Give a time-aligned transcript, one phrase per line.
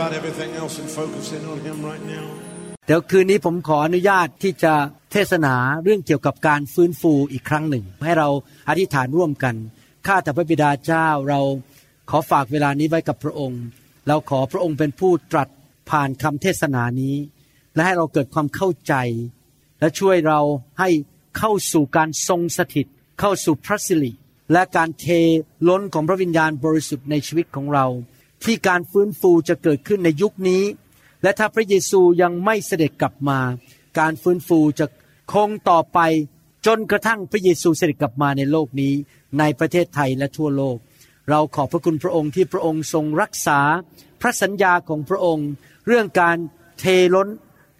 [0.00, 2.26] about everything else and focus in on Him right now.
[2.86, 4.74] เดี๋ยวคืนนี้ผมขออนุญาตที่จะ
[5.12, 8.28] เทศนาเรื่องเกี่ยวกับการฟื้นฟูอีกครั้งหนึ่ง ให้เรา
[8.68, 9.54] อธิษฐานร่วมกัน
[10.06, 11.40] ข้าแต่พระบิดาเจ้าเรา
[12.10, 13.62] ขอฝากเวลานี้ไว้กับพระองค์
[14.08, 15.48] เราขอพระองค์เป็นผู้ตรัส
[15.90, 17.16] ผ่านคำเทศนานี้
[17.74, 18.94] และให้เราเกิดความเข้าใจ
[19.80, 20.40] และช่วยเรา
[20.80, 20.88] ให้
[21.38, 22.86] เข้าสู่การทรงสถิต
[23.20, 24.12] เข้าสู่พระสิริ
[24.52, 25.06] และการเท
[25.68, 27.86] ล้นของพระวิญญาณบริสุทธิ์ในชีวิตของเรา
[28.44, 30.62] ที่การฟื้นฟูจะเกิดขึ้นในยุคนี้
[31.22, 33.38] และถ้าพระเยซูยังไม่เสด็จกลับมา
[33.98, 34.86] การฟื้นฟูจะ
[35.32, 35.98] คงต่อไป
[36.66, 38.94] จนกระทั่งพระเยซูเสด็จกลับมาในโลกนี้
[39.38, 40.76] ในประเทศไทยและทั่วโลก
[41.30, 43.60] เราขอบพระคุณพระองค์ที่พระองค์ทรงรักษา
[44.20, 45.48] พระสัญญาของพระองค์
[45.86, 46.36] เรื่องการ
[46.78, 47.28] เทล้น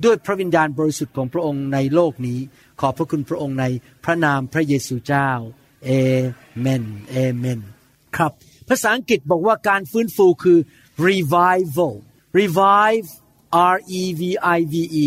[0.04, 2.38] ด้วยพระวิญญาณบริสุทธิ์ของพระองค์ในโลกนี้
[2.80, 3.64] ขอบพระคุณพระองค์ใน
[4.04, 5.30] พระนามพระเยซูเจ้า
[5.84, 5.90] เอ
[6.60, 7.60] เมนเอเมน
[8.16, 8.32] ครับ
[8.70, 10.58] ภาษาอังกฤษบอกว่าการฟื้นฟูคือ
[11.08, 11.94] revival
[12.38, 13.08] revive
[13.74, 14.22] R E V
[14.56, 15.06] I V E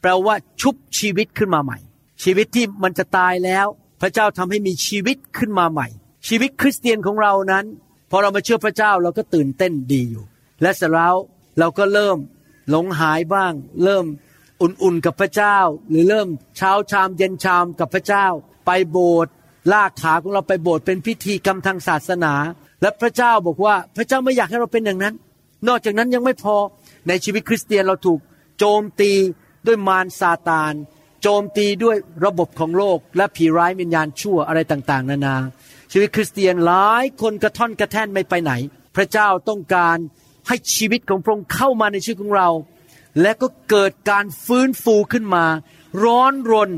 [0.00, 1.78] แปลว่าชุบชีวิตขึ้นมาใหม่
[2.22, 3.66] ชีวิตที่มันจะตายแล้ว
[4.00, 5.88] พระเจ้าทำให้มีชีวิตขึ้นมาใหม่
[6.28, 7.64] ชีวิตคริสเตียนของเรานั้น
[8.10, 10.24] พอเรามาเชื่อพระเจ้าเราก็ตื่นเต้นดีอยู่
[10.62, 11.14] และเสร็จแล้ว
[11.58, 12.18] เราก็เริ่ม
[12.70, 13.52] หลงหายบ้าง
[13.84, 14.04] เริ่ม
[14.62, 15.58] อุ่นๆกับพระเจ้า
[15.88, 18.26] หรือเริ่มเช้าชามเย็นชามกับพระเจ้า
[18.66, 19.32] ไปโบสถ์
[19.72, 22.34] ลากขาของเราไปโบสถ์เป็นพิธีกรรมทางศาสนา
[22.80, 25.14] และพระเจ้าบอกว่าพระเจ้าไม่อยากให้เราเป็นอย่างนั้น
[25.68, 26.56] นอกจากนั้นยังไม่พอ
[27.08, 28.20] ในชีวิตคริสเตียนเราถูก
[28.58, 29.12] โจมตี
[29.66, 30.72] ด้วยมารซาตาน
[31.22, 35.36] โจมตีด้วยระบบของโลก และผีร้ายวิญญาณชั่วอะไรต่างๆ นานา
[35.92, 38.52] ชีวิตคริสเตียนหลายคนกระท่อนกระแท่นไม่ไปไหน
[38.96, 39.96] พระเจ้าต้องการ
[40.48, 42.48] ให้ชีวิตของพระองค์เข้ามาในชีวิตของเรา
[43.20, 45.44] และก็เกิดการฟื้นฟูขึ้นมา
[46.04, 46.70] ร้อนรน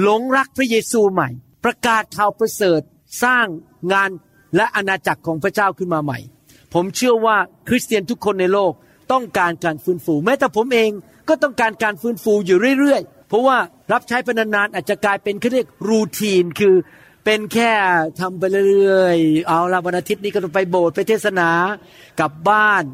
[0.00, 1.28] หลงรักพระเยซูใหม่
[1.64, 2.80] ประกาศข่าวประเสริฐ
[3.22, 3.46] สร้าง
[3.92, 4.10] งาน
[4.56, 6.18] และอาณาจักรของพระเจ้าขึ้นมาใหม่
[6.74, 7.36] ผมเชื่อว่า
[7.68, 8.72] คริสเตียนทุกคนในโลก
[9.12, 10.90] ต้องการการฟื้นฟู แม้แต่ผมเอง
[11.28, 13.56] ก็ต้องการการฟื้นฟูอยู่เรื่อยๆ เพราะว่า
[13.92, 16.74] รับใช้พนานๆอาจจะกลายเป็นเขาเรียกรูทีนคือ
[17.24, 17.72] เป็นแค่
[18.20, 21.48] ทำไปเรื่อยๆ เอาละวันอาทิตย์นี้ก็ต้องไปโบสถ์ไปเทศนา
[22.20, 22.84] กลับบ้าน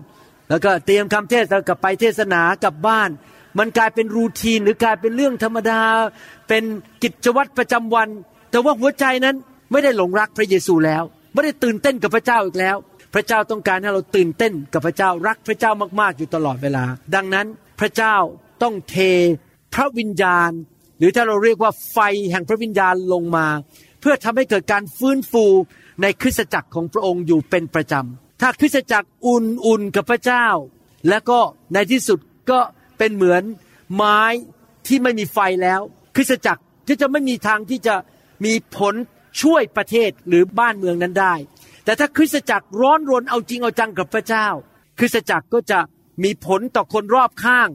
[0.48, 3.10] แล้วก็เตรียมคำเทศแล้วก็ไปเทศนากลับบ้าน
[3.58, 5.80] มันกลายเป็นรูทีนหรือกลายเป็นเรื่องธรรมดา
[6.48, 6.62] เป็น
[7.02, 8.08] กิจวัตรประจำวัน
[8.50, 9.36] แต่ว่าหัวใจนั้น
[9.70, 12.76] ไม่ได้หลงรักพระเยซูแล้ว ไม่ได้ตื่นเต้นกับพระเจ้าอีกแล้ว
[13.14, 16.84] พระเจ้าต้องการให้เราตื่นเต้นกับพระเจ้ารักพระเจ้ามากๆอยู่ตลอดเวลา
[17.14, 17.46] ดังนั้น
[17.80, 18.16] พระเจ้า
[18.62, 18.96] ต้องเท
[19.74, 20.50] พระวิญญาณ
[20.98, 21.98] หรือถ้าเราเรียกว่าไฟ
[22.30, 23.46] แห่งพระวิญญาณลงมา
[24.00, 25.44] เพื่อทำให้เกิดการฟื้นฟู
[26.02, 30.46] ในคริสตจักรของพระองค์อยู่เป็นประจำถ้าคริสตจักรอุ่นๆกับพระเจ้า
[31.08, 31.38] แล้วก็
[31.74, 32.18] ในที่สุด
[32.50, 32.60] ก็
[32.98, 33.42] เป็นเหมือน
[33.94, 34.20] ไม้
[34.86, 35.80] ที่ไม่มีไฟแล้ว
[36.16, 37.94] คริสตจักรที่จะไม่มีทางที่จะ
[38.44, 38.94] มีผล
[39.40, 41.34] ช่วยประเทศหรือบ้านเมืองนั้นได้
[41.84, 44.46] แต่ถ้าคริสตจักรร้อนรนเอาจริงเอาจังกับพระเจ้า
[44.98, 45.78] คริสตจักรก็จะ
[46.24, 47.68] มีผลต่อคนรอบข้าง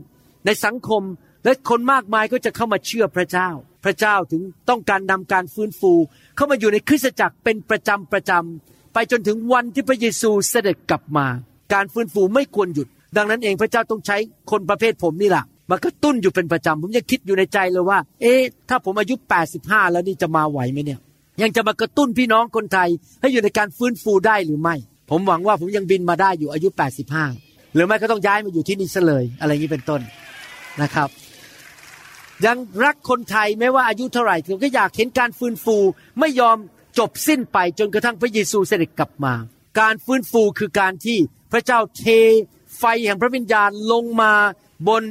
[0.46, 1.04] ในสังคม
[1.44, 3.50] และคนมากมายก็จะเข้ามาเชื่อพระเจ้า
[3.86, 5.94] พระเจ้าถึงต้องการนำการฟื้นฟู
[6.36, 11.28] เข้ามาอยู่ในคริสตจักรเป็นประจำประจำไปจนถึงวันที่พระเยซูเสด็จกลับมา
[11.74, 12.88] การฟื้นฟูไม่ควรหยุด
[13.18, 14.18] ดังนั้นเองพระเจ้าต้องใช้
[14.52, 19.16] คนประเภทผมนี่แหละมากระตุ้นอยู่เป็นประจำผมยังคิดอยู่ในใจเลยว่า เอ๊ะถ้าผมอายุ
[19.54, 21.00] 85 แล้วนี่จะมาไหวไหมเนี่ย
[21.42, 22.90] ยังจะมากระตุ้นพี่น้องคนไทย
[23.22, 24.76] ให้อยู่ในการฟื้นฟูได้หรือไม่
[25.10, 26.68] ผมหวังว่าผมยังบินมาได้อยู่อายุ
[27.22, 30.02] 85 หรือไม่ก็ต้องย้ายมาอยู่ที่นี่ซะเลยอะไรอย่างนี้เป็นต้น
[30.82, 31.10] นะครับ
[32.46, 35.78] ยังรักคนไทยไม่ว่าอายุเท่าไหร่ผมก็อยากเห็นการฟื้นฟู
[36.20, 36.58] ไม่ยอม
[37.00, 39.34] จบสิ้นไปจนกระทั่งพระเยซูเสด็จกลับมา
[39.80, 41.18] การฟื้นฟูคือการที่
[41.52, 42.06] พระเจ้าเท
[42.78, 44.34] ไฟแห่งพระวิญญาณลงมา
[44.88, 45.04] บน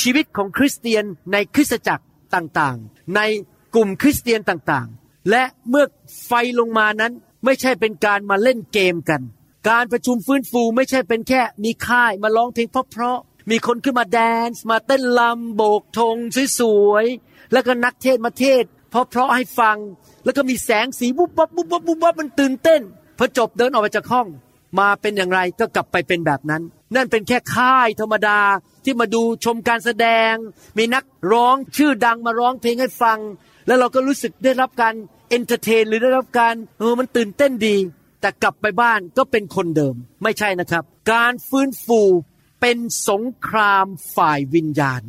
[0.00, 2.04] ชีวิตของคริสเตียนในคริสตจักร
[2.34, 3.20] ต่างๆ ใน
[3.74, 5.84] กลุ่มคริสเตียนต่างๆ และเมื่อ
[6.26, 7.12] ไฟลงมานั้น
[7.44, 9.22] ไม่ใช่เป็นการมาเล่นเกมกัน
[9.68, 16.16] การประชุมฟื้นฟูไม่ใช่เป็นแค่มีค่ายมาร้องเพลงเพราะๆมีคนขึ้นมาแดนซ์มาเต้นลำโบกธง
[16.58, 19.76] สวยๆแล้วก็นักเทศมาเทศเพราะๆให้ฟัง
[20.24, 22.80] แล้วก็มีแสงสีบุบบับบุบบับบุบบับมันตื่นเต้น
[23.18, 24.26] พอจบเดินออกไปจากห้อง
[24.78, 26.62] มาเป็นอย่างไรก็กลับไปเป็นแบบนั้น
[26.94, 28.40] นั่นเป็นแค่ค่ายธรรมดา
[28.84, 30.32] ที่มาดูชมการแสดง
[30.78, 33.18] มีนักร้องชื่อดังมาร้องเพลงให้ฟัง
[33.66, 34.94] แล้วเราก็รู้สึกได้รับการ
[35.28, 37.76] entertain หรือได้รับการเออมันตื่นเต้นดี
[38.20, 42.00] แต่กลับไปบ้านก็เป็นคนเดิม ไม่ใช่นะครับ การฟื้นฟู
[42.60, 42.78] เป็น
[43.08, 43.86] สงคราม
[44.16, 45.02] ฝ่ายวิญญาณ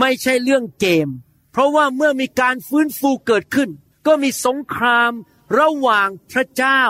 [0.00, 1.08] ไม่ใช่เรื่องเกม
[1.52, 3.70] เพราะว่าเมื่อมีการฟื้นฟูเกิดขึ้น
[4.06, 5.12] ก็มีสงคราม
[5.58, 6.82] ระหว่างพระเจ้า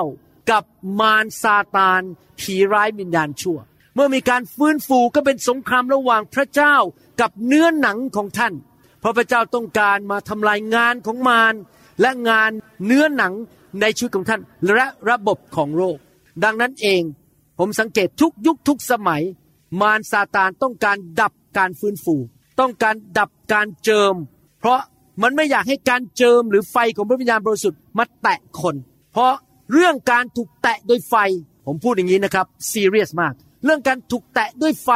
[0.51, 0.65] กับ
[1.01, 2.03] มารซาตาน
[2.41, 3.59] ผีร้ายวิญญาณชั่ว
[3.95, 6.75] เมื่อมีการฟื้นฟูก็เป็นสงครามระหว่างพระเจ้า
[7.21, 8.53] กับเนื้อหนังของท่าน
[9.01, 11.55] เพราะพระเจ้าต้องการมาทำลายงานของมาร
[12.01, 12.51] และงาน
[12.85, 13.33] เนื้อหนัง
[13.81, 14.41] ในชีวิตของท่าน
[14.75, 15.97] และระบบของโลก
[16.45, 17.03] ดังนั้นเอง
[17.59, 19.23] ผมสังเกตทุกยุคทุกสมัย
[19.81, 22.17] มารซาตานต้องการดับการฟื้นฟู
[22.61, 24.15] ต้องการดับการเจิม
[24.61, 24.81] เพราะ
[25.23, 28.75] มันไม่อยากให้การเจิมหรือไฟของพระวิญญาณบริสุทธิ์มาแตะคน
[29.13, 29.35] เพราะ
[29.73, 31.15] เรื่องการถูกแตะโดยไฟ
[31.67, 33.35] ผมพูดอย่างนี้นะครับซีเรียสมาก
[33.65, 34.91] เรื่องการถูกแตะด้วยไฟ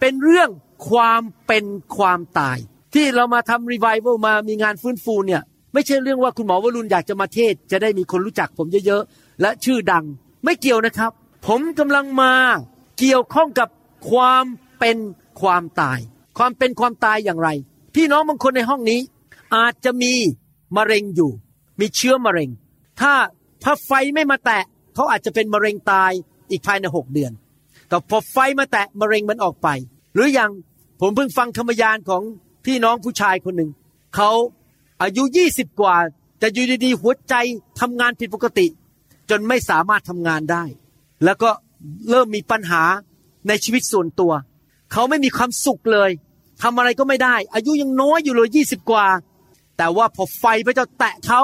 [0.00, 0.50] เป็นเรื่อง
[0.88, 1.64] ความเป็น
[1.96, 2.58] ความตาย
[2.94, 5.42] ที่เรามาทำรีไวเวลมามีงานฟื้นฟูเนี่ย
[5.72, 10.04] ไม่ใช่เรื่องว่าคุณหมอวรุณอยากจะมาเทศ จะได้มีคนรู้จักผมเยอะๆ และชื่อดัง
[10.44, 11.12] ไม่เกี่ยวนะครับ
[11.46, 12.32] ผมกำลังมา
[12.98, 13.68] เกี่ยวข้องกับ
[14.10, 14.44] ความ
[14.78, 14.96] เป็น
[15.40, 15.98] ความตาย
[16.38, 17.48] ความเป็นความตายอย่างไร
[17.94, 19.00] พี่น้องบางคนในห้องนี้
[19.54, 20.12] อาจจะมี
[20.76, 21.30] มะเร็งอยู่
[21.80, 22.50] มีเชื้อมะเร็ง
[23.00, 23.12] ถ้า
[23.64, 24.64] ถ้าไฟไม่มาแตะ
[24.94, 26.12] เขาอาจจะเป็นมะเร็งตาย
[26.50, 27.32] อีกภายในหกเดือน
[27.88, 29.68] แต่พอไฟมาแตะมะเร็งมันออกไป
[30.14, 30.50] หรืออย่าง
[31.00, 32.22] ผมเพิ่งฟังธรรมยานของ
[32.64, 33.70] พี่น้องผู้ชายคนหนึ่ง
[34.16, 34.30] เขา
[35.02, 35.96] อายุยี่สิบกว่า
[36.38, 37.34] แต่อยู่ดีๆหัวใจ
[37.80, 38.66] ทำงานผิดปกติ
[39.30, 40.64] จนไม่สามารถทำงานได้
[41.24, 41.50] แล้วก็
[42.10, 42.82] เริ่มมีปัญหา
[43.48, 44.32] ในชีวิตส่วนตัว
[44.92, 46.10] เขาไม่มีความสุขเลย
[46.62, 49.06] ทำอะไรก็ไม่ได้ อายุยังน้อยอยู่เลยยี่สิบกว่า
[49.76, 51.40] แต่ว่าพอไฟพระเจ้าแตะเขา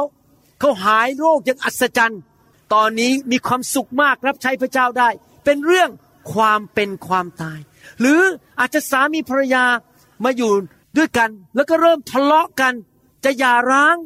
[0.61, 2.21] เขาหายโรคอย่างอัศจรรย์
[2.75, 5.09] ตอนนี้มีความสุขมากรับใช้พระเจ้าได้
[5.45, 5.91] เป็นเรื่อง
[6.33, 7.59] ความเป็นความตาย
[8.01, 8.21] หรือ
[8.59, 9.65] อาจจะสามีภรรยา
[10.25, 10.53] มาอยู่
[10.97, 12.75] ด้วยกันแล้วก็เริ่มทะเลาะกัน
[13.25, 13.97] จะหย่าร้าง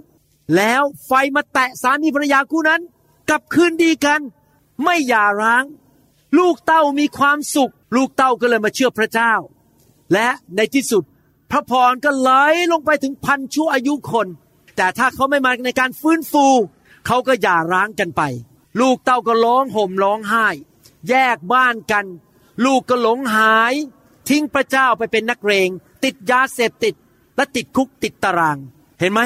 [0.57, 2.81] แล้วไฟมาแตะสามีภรรยาคู่นั้น
[3.29, 4.21] กลับคืนดีกัน
[4.83, 5.65] ไม่หย่าร้าง
[6.39, 9.33] ลูกเต้ามีความสุข ลูกเต้าก็เลยมาเชื่อพระเจ้า
[10.13, 11.05] และในที่สุด
[11.51, 12.31] พระพรก็ไหล
[12.73, 14.27] ลงไปถึงพันชั่วอายุคน
[14.77, 16.47] แต่ถ้าเขาไม่มาในการฟื้นฟู
[17.07, 18.23] เขาก็หย่าร้างกันไป
[18.81, 20.47] ลูกเต้าก็ร้องห่มร้องไห้
[21.09, 22.07] แยกบ้านกัน
[22.65, 23.75] ลูกก็หลงหาย
[24.29, 25.69] ทิ้งพระเจ้าไปเป็นนักเรง
[26.05, 26.95] ติดยาเสพติด
[27.37, 28.59] และติดคุกติดตาราง
[29.01, 29.21] เห็นไหม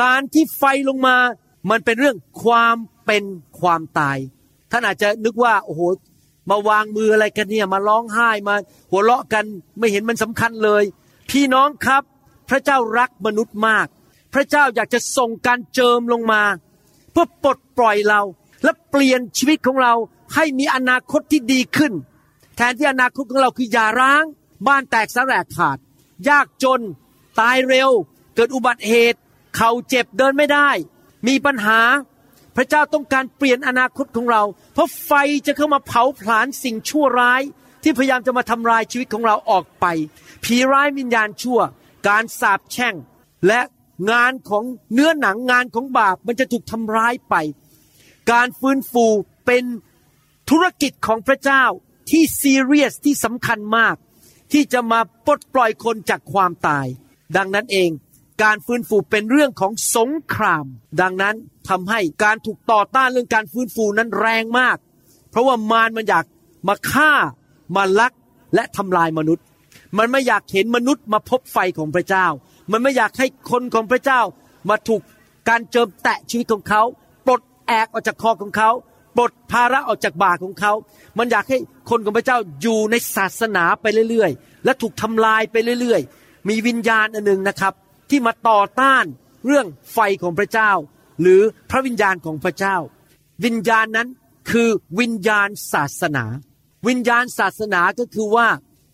[0.00, 1.16] การที่ไฟลงมา
[1.70, 3.24] มันเป็นเรื่องความเป็น
[3.60, 4.18] ความตาย
[4.70, 5.82] ท่านอาจจะนึกว่า โอ้โห
[6.50, 8.54] มาวางมืออะไรกันเนี่ย มาร้องไห้มา
[8.90, 9.44] หัวเราะกัน
[9.78, 10.84] ไม่เห็นมันสำคัญเลย
[11.30, 12.02] พี่น้องครับ
[12.48, 13.86] พระเจ้ารักมนุษย์มาก
[14.34, 16.42] พระเจ้าอยากจะส่งการเจิมลงมา
[17.12, 18.20] เพื่อปลดปล่อยเรา
[18.64, 19.94] และเปลี่ยนชีวิตของเรา
[20.34, 21.92] ให้มีอนาคตที่ดีขึ้น
[22.56, 24.24] แทนที่อนาคตของเราคืออย่าร้าง
[24.66, 25.78] บ้านแตกสลายขาด
[26.28, 26.80] ยากจน
[27.40, 27.90] ตายเร็ว
[28.34, 29.18] เกิดอุบัติเหตุ
[29.56, 30.70] เข่าเจ็บเดินไม่ได้
[31.26, 31.80] มีปัญหา
[32.56, 34.42] พระเจ้าต้องการเปลี่ยนอนาคตของเรา
[34.72, 35.12] เพราะไฟ
[35.46, 37.42] จะเข้ามาเผาผลาญสิ่งชั่วร้าย
[37.82, 39.86] ที่พยายามจะมาทำลายชีวิตของเราออกไป
[40.44, 41.60] ผีร้ายวิญญาณชั่ว
[42.08, 42.94] การสาปแช่ง
[43.46, 43.60] และ
[44.10, 47.34] งานของเนื้อหนังงานของบาปมันจะถูกทำร้ายไป
[48.32, 49.06] การฟื้นฟู
[49.46, 49.64] เป็น
[50.50, 51.64] ธุรกิจของพระเจ้า
[52.10, 53.96] ที่ซีเรียสที่สำคัญมาก
[54.52, 56.86] ที่จะมาปลดปล่อยคนจากความตาย
[57.36, 57.90] ดังนั้นเอง
[58.42, 60.64] การฟื้นฟูเป็นเรื่องของสงคราม
[61.00, 61.34] ดังนั้น
[61.68, 64.76] ทำให้การถูกต่อต้านเรื่องการฟื้นฟูนั้นแรงมาก
[65.30, 66.24] เพราะว่ามารมันอยาก
[66.68, 67.12] มาฆ่า
[67.76, 68.12] มาลัก
[68.54, 69.44] และทำลายมนุษย์
[69.98, 72.26] มันไม่อยากเห็นมนุษย์มาพบไฟของพระเจ้า
[72.72, 74.20] มันไม่อยากให้คนของพระเจ้า
[74.68, 75.02] มาถูก
[75.48, 76.82] การเจิมแตะชีวิตของเขา
[77.26, 78.70] ปลดแอกออกจากคอของเขา
[79.16, 80.72] ปลดภาระออกจากบ่าของเขา
[81.18, 81.58] มันอยากให้
[81.90, 87.72] คนของพระเจ้าอยู่ในศาสนาไปเรื่อยๆ และถูกทำลายไปเรื่อยๆ มีวิญญาณอันหนึ่งนะครับ
[88.10, 89.04] ที่มาต่อต้าน
[89.46, 90.70] เรื่องไฟของพระเจ้า
[91.20, 92.76] หรือพระวิญญาณของพระเจ้า
[93.44, 94.08] วิญญาณนั้น
[94.50, 94.68] คือ
[95.00, 96.24] วิญญาณศาสนา
[96.88, 98.48] วิญญาณศาสนาก็คือว่า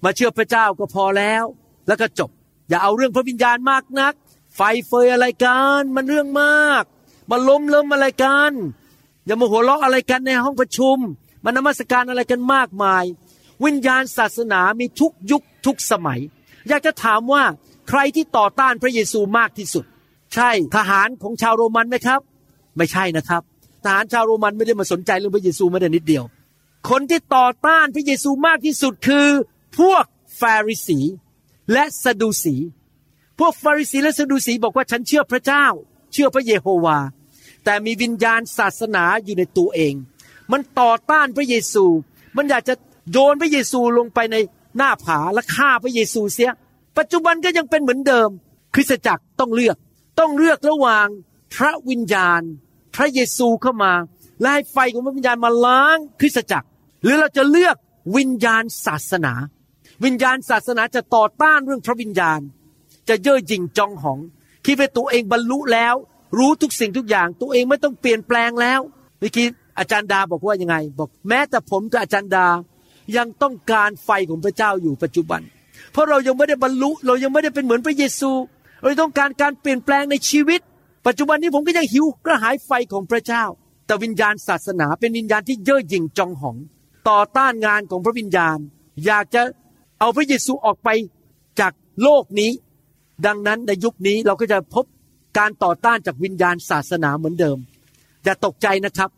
[0.04, 1.44] มาเชื่อพระเจ้าก็พอแล้ว
[1.86, 2.30] แล้วก็จบ
[2.68, 4.14] อย่าเอาเรื่องพระวิญญาณมากนัก
[4.54, 6.84] ไฟเฟยอะไรกัน มันเรื่องมาก
[7.30, 8.52] มาล้มเล้มอะไรกัน
[9.26, 10.98] อย่ามาหัวเราะอะไรกันในห้องประชุม
[11.44, 13.04] มานมัสการอะไรกันมากมาย
[13.64, 16.20] วิญญาณศาสนามีทุกยุคทุกสมัย
[16.68, 17.42] อยากจะถามว่า
[17.88, 19.84] ใครที่ต่อต้านพระเยซูมากที่สุด
[20.34, 22.20] ใช่ทหารของชาวโรมันไหมครับ
[22.76, 23.42] ไม่ใช่นะครับ
[23.84, 26.24] ทหารชาวโรมันไม่ได้มาสนใจเรื่องพระเยซูแม้แต่นิดเดียว
[26.90, 29.28] คนที่ต่อต้านพระเยซูมากที่สุดคือ
[29.78, 30.04] พวก
[30.40, 30.98] ฟาริสี
[31.72, 32.56] และสดูสี
[33.38, 35.66] พวกฟาริสีและสดูสีบอกว่าฉันเชื่อพระเจ้า
[36.12, 36.98] เชื่อพระเยโฮวา
[37.66, 39.94] แต่มีวิญญาณศาสนาอยู่ในตัวเอง
[40.52, 41.84] มันต่อต้านพระเยซู
[42.36, 42.74] มันอยากจะ
[43.12, 44.36] โยนพระเยซูลงไปใน
[44.76, 46.50] หน้าผาและฆ่าพระเยซูเสีย
[46.98, 48.28] ปัจจุบันก็ยังเป็นเหมือนเดิม
[48.74, 49.76] คริสตจักรต้องเลือก
[50.20, 51.06] ต้องเลือกระหว่าง
[51.54, 52.42] พระวิญญาณ
[52.94, 53.92] พระเยซูเข้ามา
[54.40, 56.66] และให้ไฟของพระวิญญาณมาล้างคริสตจักร
[57.02, 57.76] หรือเราจะเลือก
[58.16, 59.34] วิญญาณศาสนา
[60.04, 62.40] วิญญาณศาสนาจะต่อต้านเรื่องพระวิญญาณ
[63.08, 64.18] จะเย่อหยิ่งจองหอง
[64.64, 65.94] คิดว่าตัวเองบรรลุแล้ว
[66.38, 68.80] รู้ทุกสิ่งทุกอย่าง ตัวเองไม่ต้องเปลี่ยนแปลงแล้ว
[69.18, 69.46] เมื่อกี้
[69.78, 72.46] อาจารย์ดาบอกว่ายังไง บอกแม้แต่ผมกับอาจารย์ดา
[73.16, 75.40] ยังต้องการไฟของพระเจ้าอยู่ปัจจุบัน
[75.92, 78.30] เพราะเรายังไม่ได้บรรลุเรายังไม่ได้เป็นเหมือนพระเยซู
[78.82, 80.60] เราต้องการการเปลี่ยนแปลงในชีวิต
[81.06, 83.44] ปัจจุบันนี้ผมก็ยังหิวกระหายไฟของพระเจ้า
[83.86, 86.56] แต่วิญญาณศาสนาเป็นวิญญาณที่เย่อหยิ่งจองหอง
[87.08, 88.58] ต่อต้านงานของพระวิญญาณ
[89.06, 89.42] อยากจะ
[89.98, 90.88] เอาพระเยซูออกไป
[91.60, 92.50] จากโลกนี้
[93.26, 94.84] ดังนั้นในยุคนี้เราก็จะพบ
[95.38, 97.58] การต่อต้านจากวิญญาณศาสนาเหมือนเดิม
[98.24, 99.10] อย่าตกใจนะครับ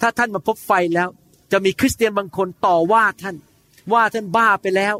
[0.00, 1.08] ถ้าท่านมาพบไฟแล้ว
[1.52, 3.36] จะมีคริสเตียนบางคนต่อว่าท่าน
[3.92, 4.94] ว่าท่านบ้าไปแล้ว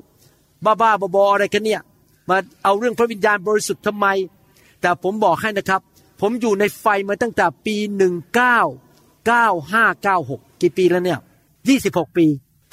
[0.64, 1.80] บ้าบ้าบออะไรกันเนี่ย
[2.28, 4.06] มาเอาเรื่องพระวิญญาณบริสุทธิ์ทำไม
[4.80, 5.80] แต่ผมบอกให้นะครับ
[6.20, 8.58] ผมอยู่ในไฟมาตั้งแต่ปีหนึ่งเก้า
[9.26, 11.18] เก้าห้าเก้าหกกี่ปีแล้วเนี่ย
[11.68, 12.26] ยี่สิบหกปี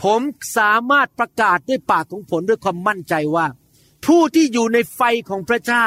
[0.04, 0.22] ผม
[0.58, 3.46] สามารถประกาศด้วยปากของผมด้วยความมั่นใจว่า
[4.06, 5.86] ผู้ที่อยู่ในไฟของพระเจ้า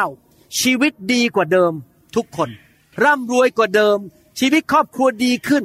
[0.61, 1.73] ชีวิตดีกว่าเดิม
[2.19, 2.51] ทุกคน
[3.05, 3.99] ร่ำรวยกว่าเดิม
[4.39, 5.65] ชีวิตครอบครัวดีขึ้น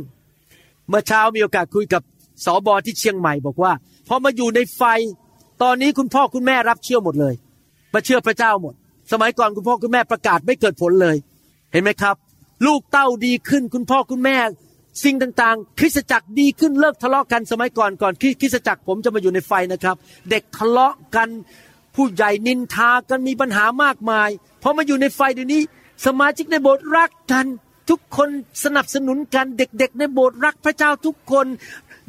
[0.89, 2.01] เมื่อเช้ามีโอกาสคุยกับ
[2.45, 3.71] สอบอที่เชียงใหม่บอกว่า
[4.07, 4.81] พอมาอยู่ในไฟ
[5.61, 7.33] ตอนนี้คุณพ่อคุณแม่รับเชื่อหมดเลย
[7.93, 8.73] มาเชื่อพระเจ้าหมด
[9.11, 11.15] สมัยก่อนคุณพ่อคุณแม่ประกาศไม่เกิดผลเลย
[11.71, 12.15] เห็นไหมครับ
[12.65, 14.37] ลูกเต้าดีขึ้น คุณพ่อคุณแม่
[15.03, 19.95] สิ่งต่างๆ คริสตจักรดีขึ้นเลิกทะเลาะกันสมัยก่อนก่อนคริสตจักรผมจะมาอยู่ในไฟนะครับ
[20.29, 21.29] เด็กทะเลาะกัน
[21.95, 24.29] ผู้ใหญ่นินทากันมีปัญหามากมาย
[24.63, 25.61] พอมาอยู่ในไฟเดี๋ยวนี้
[26.05, 27.45] สมาชิกในโบสถ์รักกัน
[27.89, 28.29] ทุกคน
[28.63, 31.45] สนับสนุนกัน เด็กๆ ในโบสถ์รักพระเจ้าทุกคน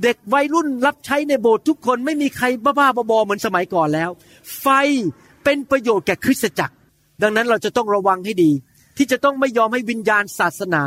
[0.02, 4.10] เด็กวัยรุ่นรับใช้ในโบสถ์ทุกคนไม่มีใครบ้าๆบอๆเหมือนสมัยก่อนแล้ว
[4.60, 4.66] ไฟ
[5.44, 6.74] เป็นประโยชน์แก่คริสตจักร
[7.22, 8.50] ดังนั้นเราจะต้องระวังให้ดี
[8.96, 10.82] ที่จะต้องไม่ยอมให้วิญญาณศาสนา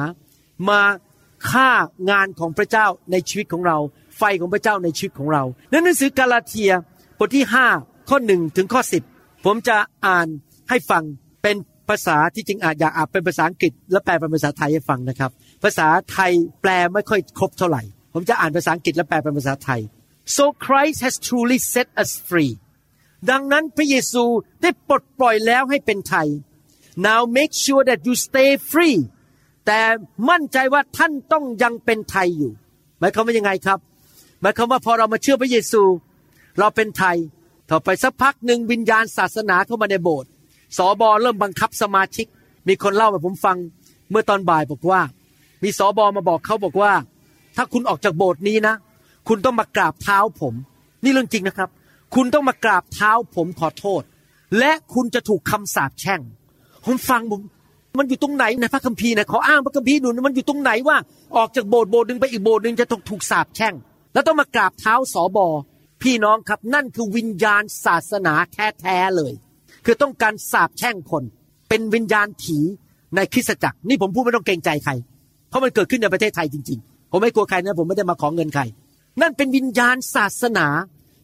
[0.70, 0.82] มา
[1.50, 1.70] ฆ่า
[2.10, 3.78] งานของพระเจ้าในชีวิตของเรา
[4.18, 6.72] ไฟของพระเจ้าในชีวิตของเราในหนังสือกาลาเทีย
[7.20, 7.46] บทที่
[7.78, 8.82] 5ข้อหนึ่งถึงข้อ
[9.14, 10.28] 10 ผมจะอ่าน
[10.70, 11.04] ให้ฟัง
[11.42, 11.56] เป็น
[11.90, 15.32] ภาษาที่จริงอาจอยากอ่านเป็นภาษาอังกฤษ และแปลเป็นภาษาไทยให้ฟังนะครับ
[15.64, 17.82] ภาษาไทยแปลไม่ค่อยครบเท่าไหร่
[18.14, 19.82] ผมจะอ่านภาษาอังกฤษและแปลเป็นภาษาไทย
[20.36, 22.54] so Christ has truly set us free
[23.30, 24.24] ดังนั้นพระเยซู
[24.62, 26.28] ได้ปลดปล่อยแล้วให้เป็นไทย
[27.08, 28.98] now make sure that you stay free
[29.66, 29.82] แต่
[30.30, 32.52] มั่นใจว่าท่านต้องยังเป็นไทยอยู่
[33.00, 33.80] หมายความว่ายังไงครับ
[34.42, 35.82] หมายความว่าพอเรามาเชื่อพระเยซู
[36.60, 37.18] เราเป็นไทย
[37.72, 40.30] ต่อไปสักพักหนึ่งวิญญาณศาสนาเข้ามาในโบสถ์
[40.78, 42.28] สอบอเริ่มบังคับสมาชิก
[42.68, 43.58] มีคนเล่าให้ผมฟัง
[44.10, 45.02] เมื่อตอนบ่ายบอกว่า
[45.64, 46.92] มีสอบอมาบอกเขาบอกว่า
[47.56, 48.76] ถ้าคุณออกจากโบสถ์นี้นะ
[49.28, 50.54] คุณต้องมากราบเท้าผม
[51.04, 51.70] นี่เรื่องจริงนะครับ
[52.16, 54.02] คุณต้องมากราบเท้าผมขอโทษ
[54.60, 56.22] และคุณจะถูกคำสาปแช่ง
[56.86, 57.42] ผมฟังผม
[57.98, 60.98] มันอยู่ตรงไหนในพระคัมภีร์นะขออ้างพระคัมภีร์ดูมันอยู่ตรงไหนว่า
[61.38, 63.74] ออกจากโบสถ์โบสถ์หนึ่งไปอีกโบสถ์หนึ่งจะถูกถูกสาปแช่ง
[64.14, 65.48] แล้วต้องมากราบเท้าสอบอ
[66.02, 69.34] พี่น้องครับนั่นคือวิญญาณศาสนาแท้ๆเลย
[69.90, 71.24] คือต้องการสาปแช่งคน
[71.70, 72.58] เป็นวิญญาณผี
[73.16, 74.92] ในคริสตจักร นี่ผมพูดไม่ต้องเกรงใจใคร
[75.50, 78.64] เพราะมันเกิดขึ้นในประเทศไทยจริง ๆ ผมไม่กลัวใครนะผมไม่ได้มาขอเงินใคร
[79.22, 80.68] นั่นเป็นวิญญาณศาสนา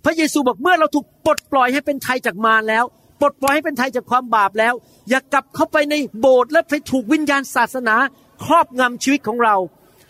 [0.05, 2.83] พระเยซูบอกเมื่อเราถูกปลดปล่อยให้เป็นไทยจากมารแล้ว
[3.19, 4.73] ปลดปล่อยให้เป็นไทยจากความบาปแล้ว
[5.09, 7.95] อย่ากลับเข้าไปในโบสถ์และไปถูกวิญญาณศาสนา
[8.43, 9.55] ครอบงำชีวิตของเรา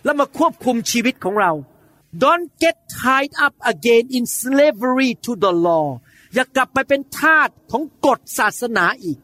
[0.03, 1.51] แล้วมาควบคุมชีวิตของเรา
[2.24, 5.88] Don't get tied up again in slavery to the law
[6.34, 9.18] อย่ากลับไปเป็นทาสของกฎศาสนาอีก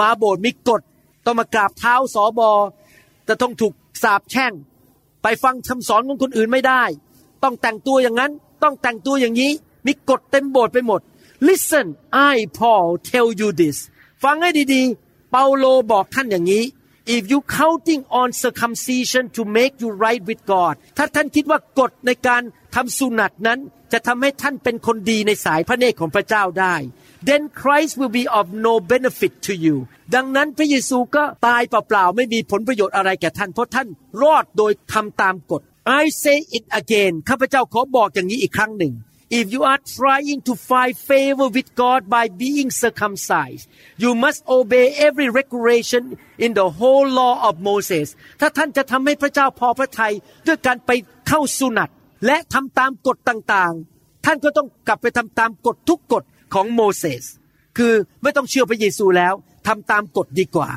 [0.00, 0.82] มาโบสถ์มีกฎ
[1.24, 2.50] ต้องมากราบเท้าสอบอ
[3.28, 4.52] จะต้องถูกสาปแช่ง
[5.22, 6.82] ไปฟังคำสอนของคนอื่นไม่ได้
[7.42, 9.52] ต้องแต่งตัวอย่างนั้น ต้องแต่งตัวอย่างนี้
[9.86, 11.00] มีกฎเต็มโบสถ์ไปหมด
[11.46, 11.86] Listen
[12.32, 13.76] I Paul tell you this
[14.22, 16.64] ฟังให้ดีๆ เปาโลบอกท่านอย่างนี้
[17.14, 22.42] if you counting on circumcision to make you right with God ถ้าท่านคิดว่ากฎในการ
[22.74, 23.58] ทำสุนัตนั้น
[23.92, 26.76] จะทำให้ท่านเป็นคนดีในสายพระเนตรของพระเจ้าได้
[27.28, 29.76] then Christ will be of no benefit to you
[30.14, 33.88] ดังนั้นพระเยซูก็ตายเปล่าๆไม่มีผลประโยชน์อะไรแก่ท่าน เพราะท่าน
[34.22, 35.62] รอดโดยทำตามกฎ
[36.02, 38.94] I say it again ข้าพเจ้าขอบอกอย่างนี้อีกครั้งหนึ่ง
[39.38, 43.64] if you are trying to find favor with God by being circumcised
[44.02, 46.02] you must obey every regulation
[46.44, 48.06] in the whole law of Moses
[48.40, 50.12] ถ้าท่านจะทำให้พระเจ้าพอพระทัย
[50.46, 50.90] ด้วยการไป
[51.28, 51.90] เข้าสุนัต
[52.26, 56.24] และทำตามกฎต่างๆ ท่านก็ต้องกลับไปทำตามกฎทุกกฎ
[56.54, 57.24] ของโมเสส
[57.78, 59.34] คือไม่ต้องเชื่อพระเยซูแล้ว
[59.66, 60.70] ทำตามกฎดีกว่า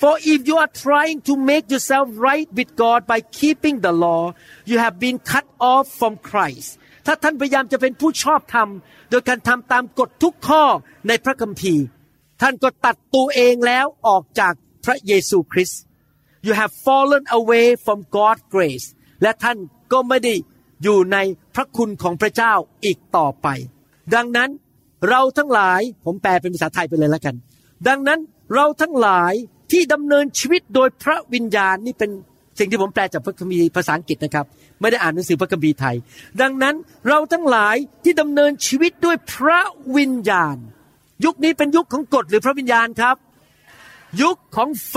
[0.00, 4.22] for if you are trying to make yourself right with God by keeping the law
[4.70, 6.68] you have been cut off from Christ
[7.06, 8.68] ถ้าท่านพยายามจะเป็นผู้ชอบธรรม
[9.10, 10.64] โดยการทำตามกฎทุกข้อ
[11.08, 11.84] ในพระคัมภีร์
[12.42, 15.80] ท่านก็ตัดตัวเองแล้วออกจากพระเยซูคริสต์
[16.46, 18.86] you have fallen away from God's grace
[19.22, 19.58] และท่าน
[19.92, 20.34] ก็ไม่ได้
[20.82, 21.16] อยู่ใน
[21.54, 22.52] พระคุณของพระเจ้า
[22.84, 23.48] อีกต่อไป
[24.14, 24.50] ดังนั้น
[25.08, 27.34] เราทั้งหลายผมแปลเป็นภาษาไทยไปเลยแล้วกัน
[27.88, 28.20] ดังนั้น
[28.54, 29.32] เราทั้งหลาย
[29.72, 32.10] ที่ดำเนินชีวิตโดยพระวิญญาณนี่เป็น
[32.58, 34.46] สิ่งที่ผมแปลจากพระคัมภีร์ภาษาอังกฤษนะครับ
[34.80, 35.96] ไม่ได้อ่านหนังสือพระคัมภีร์ไทย
[36.40, 36.74] ดังนั้น
[37.08, 39.60] เราทั้งหลายที่ดำเนินชีวิตด้วยพระ
[39.96, 40.56] วิญญาณ
[41.24, 43.16] ยุคนี้เป็นยุคของกฎหรือพระวิญญาณครับ
[44.22, 44.96] ยุคของไฟ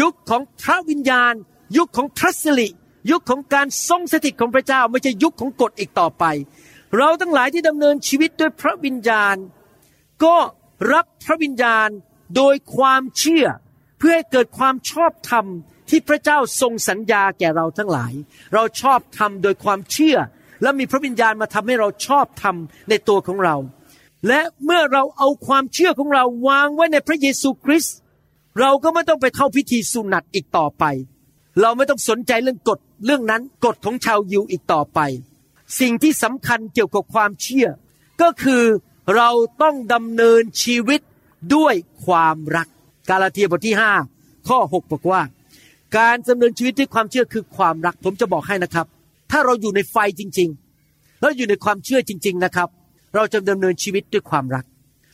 [0.00, 1.34] ยุคของพระวิญญาณ
[1.76, 2.68] ยุคของพระสิริ
[3.10, 6.24] ยุคของการทรงสถิตของพระเจ้าไม่ใช่ยุคของกฎอีกต่อไป
[6.96, 9.36] เราทั้งหลายที่ดำเนินชีวิตด้วยพระวิญญาณ
[10.24, 10.36] ก็
[10.92, 11.88] รับพระวิญญาณ
[12.36, 13.46] โดยความเชื่อ
[13.98, 15.46] เพื่อให้เกิดความชอบธรรม
[15.88, 18.12] ที่พระเจ้าทรงสัญญาแก่เราทั้งหลาย
[18.54, 20.16] เราชอบธรรมโดยความเชื่อ
[20.62, 22.56] และมีพระวิญญาณมาทำให้เราชอบธรรม
[22.88, 23.56] ในตัวของเรา
[24.28, 27.96] และเมื่อเราเอาความเชื่อของเราวางไว้ในพระเยซูคริสต์
[28.60, 30.84] เราก็ไม่ต้องไปเข้าพิธีสุนัตอีกต่อไป
[31.60, 35.00] เราไม่ต้องสนใจเรื่องกฎเรื่องนั้นกฎของชาวยิวอีกต่อไป
[35.80, 37.68] สิ่งที่สำคัญเกี่ยวกับความเชื่อ
[38.22, 38.62] ก็คือ
[39.16, 39.30] เรา
[39.62, 41.00] ต้องดำเนินชีวิต
[41.54, 41.74] ด้วย
[42.04, 42.68] ความรัก
[43.08, 43.76] กาลาเทียบทที่
[44.10, 45.22] 5 ข้อ 6 บอกว่า
[45.96, 48.86] การดำเนินชีวิตด้วยความเชื่อคือความรัก ผมจะบอกให้นะครับ
[49.30, 50.48] ถ้าเราอยู่ในไฟจริง
[50.84, 52.68] ๆ แล้วอยู่ในความเชื่อจริง ๆนะครับ
[53.14, 54.64] เราจะดำเนินชีวิตด้วยความรัก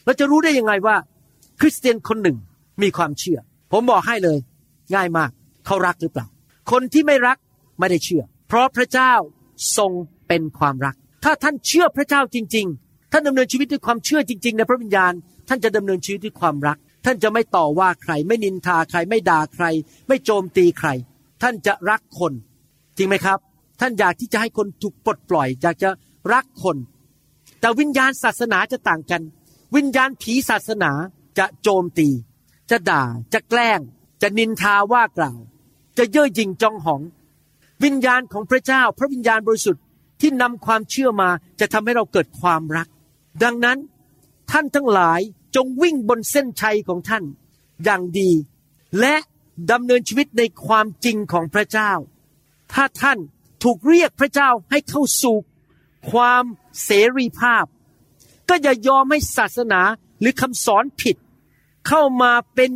[0.05, 0.97] เราจะรู้ได้ยังไงว่า
[1.61, 2.37] คริสเตียนคนหนึ่ง
[2.83, 3.39] มีความเชื่อ
[3.73, 4.39] ผมบอกให้เลย
[4.95, 5.31] ง่ายมาก
[5.67, 6.27] เขารักหรือเปล่า
[6.71, 7.39] คนที่ไม่รัก
[7.79, 9.13] ไม่ได้เชื่อ เพราะพระเจ้า
[9.77, 9.93] ทรง
[10.29, 10.95] เป็นความรัก
[11.25, 15.13] ถ้าท่านเชื่อพระเจ้าจริง ๆ ท่านดำเนินชีวิตด้วยความเชื่อจริง ๆ ในพระวิญญาณ
[15.49, 19.65] ท่านจะดำเนินชีวิตด้วยความรัก ท่านจะไม่ต่อว่าใคร ไม่นินทาใคร ไม่ด่าใคร
[20.09, 20.89] ไม่โจมตีใคร
[21.43, 22.33] ท่านจะรักคน
[22.97, 23.39] จริงไหมครับ
[23.81, 25.91] ท่านอยากที่จะให้คนถูกปลดปล่อย อยากจะ
[26.33, 26.77] รักคน
[27.61, 29.23] แต่วิญญาณศาสนาจะต่างกัน
[29.77, 30.91] วิญญาณผีศาสนา
[31.39, 32.09] จะโจมตี
[32.71, 33.81] จะด่า จะแกล้ง
[34.23, 35.39] จะนินทาว่ากล่าว
[35.99, 37.01] จะเย่อหยิ่งจองหอง
[37.85, 39.83] วิญญาณของพระเจ้า พระวิญญาณบริสุทธิ์
[40.21, 41.29] ที่นำความเชื่อมา
[41.61, 42.89] จะทำให้เราเกิดความรัก
[43.43, 43.79] ดังนั้น
[44.51, 45.21] ท่านทั้งหลาย
[45.57, 47.25] จงวิ่งบนเส้นชัยของท่าน
[47.85, 48.31] อย่างดี
[49.01, 49.15] และ
[49.71, 51.93] ดำเนินชีวิตในความจริงของพระเจ้า
[52.73, 53.19] ถ้าท่าน
[53.63, 55.37] ถูกเรียกพระเจ้าให้เข้าสู่
[56.11, 56.45] ความ
[56.85, 57.65] เสรีภาพ
[58.49, 59.81] ก็อย่ายอมให้ศาสนา
[60.21, 61.17] หรือคำสอนผิด
[61.89, 62.71] เข้ามาเป็น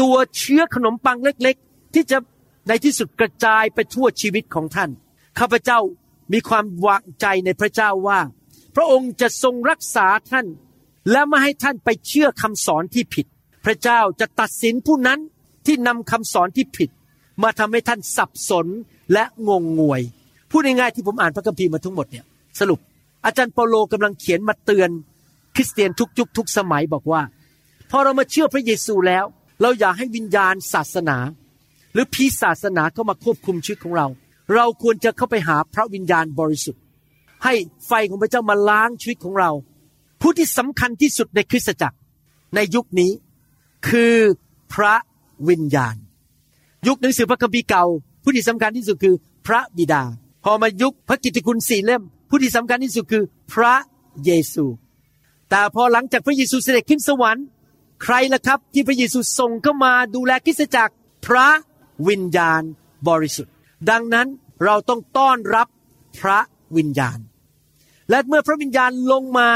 [0.00, 2.18] ตัวเชื้อขนมปังเล็ก ๆ ที่จะ
[2.68, 4.90] ในที่สุดกระจายไปทั่วชีวิตของท่าน
[5.38, 5.78] ข้าพเจ้า
[6.32, 8.20] มีความวางใจในพระเจ้าว่า
[8.76, 10.46] พระองค์จะทรงรักษาท่าน
[11.10, 13.26] และไม่ให้ท่านไปเชื่อคำสอนที่ผิด
[13.64, 15.20] พระเจ้าจะตัดสินผู้นั้น
[15.66, 16.90] ที่นำคำสอนที่ผิด
[17.42, 18.66] มาทำให้ท่านสับสน
[19.12, 20.02] และงงงวย
[20.50, 22.24] พูดง่ายๆที่ผมอ่านพระคัมภีร์มาทั้งหมดเนี่ย
[22.60, 22.80] สรุป
[23.24, 24.90] อาจารย์เปาโลกำลังเขียนมาเตือน
[25.54, 27.22] คริสเตียนทุกยุคทุกสมัยบอกว่า
[27.90, 29.24] พอเรามาเชื่อพระเยซูแล้ว
[29.62, 31.16] เราอยากให้วิญญาณศาสนา
[31.96, 34.06] หรือผีศาสนาเข้ามาควบคุมชีวิตของเรา
[34.54, 36.82] เราควรจะเข้าไปหาพระวิญญาณบริสุทธิ์
[37.44, 37.54] ให้
[37.86, 39.50] ไฟของพระเจ้ามาล้างชีวิตของเรา
[40.20, 41.96] ผู้ที่สำคัญที่สุดในคริสตจักร
[42.54, 43.12] ในยุคนี้
[43.88, 44.16] คือ
[44.74, 44.94] พระ
[45.48, 45.94] วิญญาณ
[46.86, 47.84] ยุคหนังสือพระคัมภีร์เก่า
[48.22, 49.14] ผู้ที่สำคัญที่สุดคือ
[49.46, 50.02] พระบิดา
[50.44, 53.74] พอมายุคพระกิตติคุณสี่เล่ม ผู้ที่สำคัญที่สุดคือพระ
[54.24, 54.64] เยซู
[55.50, 57.44] แต่พอหลังจากพระเยซูเสด็จขึ้นสวรรค์
[58.02, 60.94] ใครล่ะครับที่พระเยซูส่งเข้ามาดูแลคริสตจักร
[61.26, 61.46] พระ
[62.08, 62.62] วิญญาณ
[63.08, 63.52] บริสุทธิ์
[63.90, 64.28] ดังนั้น
[64.64, 65.68] เราต้องต้อนรับ
[66.20, 66.38] พระ
[66.76, 67.18] วิญญาณ
[68.10, 69.48] และเมื่อพระวิญญาณลงมา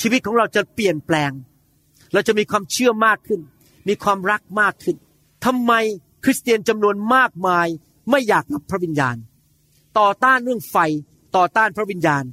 [0.00, 1.30] ชีวิตของเราจะเปลี่ยนแปลง
[2.12, 3.40] เราจะมีความเชื่อมากขึ้น
[3.88, 4.96] มีความรักมากขึ้น
[5.44, 5.72] ทำไม
[6.24, 7.68] คริสเตียนจำนวนมากมาย
[8.10, 9.16] ไม่อยากรับพระวิญญาณ
[9.98, 10.76] ต่อต้านเรื่องไฟ
[11.36, 12.24] ต่อต้านพระวิญญาณ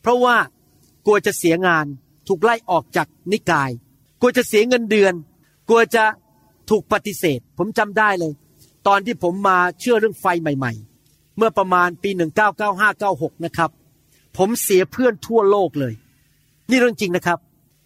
[0.00, 0.36] เพราะว่า
[1.06, 1.86] กลัวจะเสียงาน
[2.28, 3.70] ถูกไล่ออกจากนิกาย
[4.20, 5.14] กลัวจะเสียเงินเดือน
[5.68, 6.04] กลัวจะ
[6.70, 8.32] ถูกปฏิเสธ ผมจำได้เลย
[8.86, 10.72] ตอนที่ผมมาเชื่อเรื่องไฟใหม่
[11.04, 12.10] ๆ เมื่อประมาณปี
[12.76, 13.70] 1995-96 นะครับ
[14.36, 15.94] ผมเสียเพื่อนทั่วโลกเลย
[16.70, 17.38] นี่เรื่องจริงนะครับ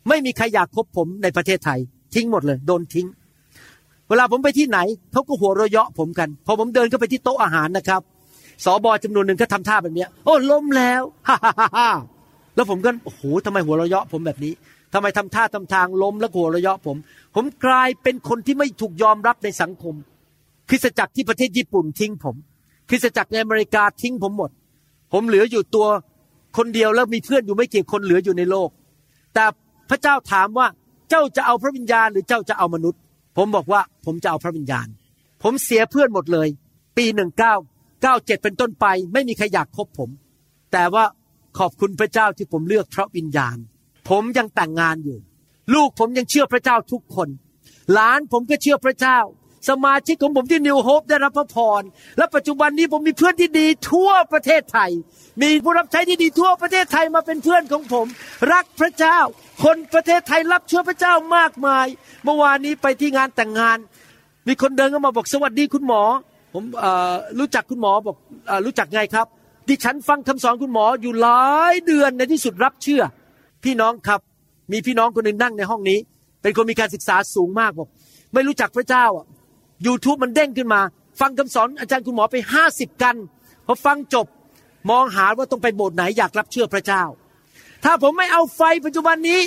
[0.08, 1.78] ไม่มีใครอยากคบผมในประเทศไทย
[2.14, 3.06] ทิ้งหมดเลย โดนทิ้ง
[4.08, 4.78] เวลาผมไปที่ไหน
[5.12, 8.00] เขาก็หัวเราะเยาะผมกันพอผมเดินเข้าไปที่โต๊ะอาหารนะครับ
[8.64, 11.88] สอบอจำนวนหนึ่งก็ทำท่าแบบนี้โอ้ล้มแล้วฮ่าฮ่าฮ่า
[12.54, 14.52] แล้วผมก็โอ้โหทำไมหัวเราะเยาะผมแบบนี้
[14.94, 16.96] ทำไมทำท่าทำทางล้มแล้วหัวเราะเยาะผม
[17.34, 19.94] ผมกลายเป็นคนที่ไม่ถูกยอมรับในสังคม
[20.68, 22.36] คริสตจักรที่ประเทศญี่ปุ่นทิ้งผม
[22.88, 24.50] คริสตจักรในอเมริกาทิ้งผมหมด
[25.12, 25.86] ผมเหลืออยู่ตัว
[26.56, 28.70] คนเดียวแล้วมีเพื่อนอยู่ไม่กี่คนเหลืออยู่ในโลก
[29.34, 29.44] แต่
[29.90, 30.66] พระเจ้าถามว่า
[31.10, 33.00] เจ้าจะเอาพระวิญญาณหรือเจ้าจะเอามนุษย์
[33.36, 34.86] ผมบอกว่าผมจะเอาพระวิญญาณ
[35.42, 36.48] ผมเสียเพื่อนหมดเลย
[36.96, 37.54] ปีหนึ่งเก้า
[38.02, 40.10] เก้าเจ็ดเป็นต้นไป ไม่มีใครอยากคบผม
[40.72, 41.04] แต่ว่า
[41.58, 43.56] ขอบคุณพระเจ้าที่ผมเลือกพระวิญญาณ
[44.08, 45.18] ผมยังแต่งงานอยู่
[45.74, 47.28] ลูกผมยังเชื่อพระเจ้าทุกคน
[47.92, 49.18] หลานผมก็เชื่อพระเจ้า
[49.68, 51.82] สมาชิกของผมที่นิวโฮปได้รับพระพร
[52.18, 54.90] และปัจจุบันนี้ผมมีเพื่อนที่ดีทั่วประเทศไทย
[55.42, 58.06] มีผู้รับใช้ที่ดีทั่วประเทศไทยมาเป็นเพื่อนของผม
[58.52, 59.18] รักพระเจ้า
[59.64, 61.86] คนประเทศไทยรับเชื่อพระเจ้ามากมาย
[62.24, 63.78] เมื่อวานนี้ไปที่งานแต่งงาน
[64.48, 66.02] มีคนเดินเข้ามาบอกสวัสดีคุณหมอ
[66.54, 66.64] ผม
[67.38, 68.16] รู้จักคุณหมอบอก
[68.50, 69.26] อรู้จักไงครับ
[69.68, 73.02] ดิฉันฟังคำสอนคุณหมออยู่หลายเดือนในที่สุดรับเชื่อ
[73.64, 74.20] พี่น้องครับ
[74.72, 75.98] มีพี่น้องคนหนึ่งนั่งในห้องนี้
[76.42, 77.88] เป็นคนมีการศึกษาสูงมากบอก
[78.34, 79.26] ไม่รู้จักพระเจ้าอะ
[79.86, 80.80] ยูทูบมันเด้งขึ้นมา
[81.20, 83.16] ฟังคำสอนอาจารย์คุณหมอไปห้าสิบกัน
[83.66, 84.26] พอฟังจบ
[84.90, 87.02] มองหาว่าต้องไปโบสถ์ไหนอยากรับเชื่อพระเจ้า
[87.84, 89.40] ถ้าผมไม่เอาไฟปัจจุบันนี้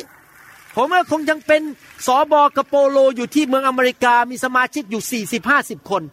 [0.76, 1.62] ผมก็คงยังเป็น
[2.06, 6.04] สอบอกระโปโลอยู่ที่เมืองอเมริกามีสมาชิกอยู่สี่สิบห้าสิบคน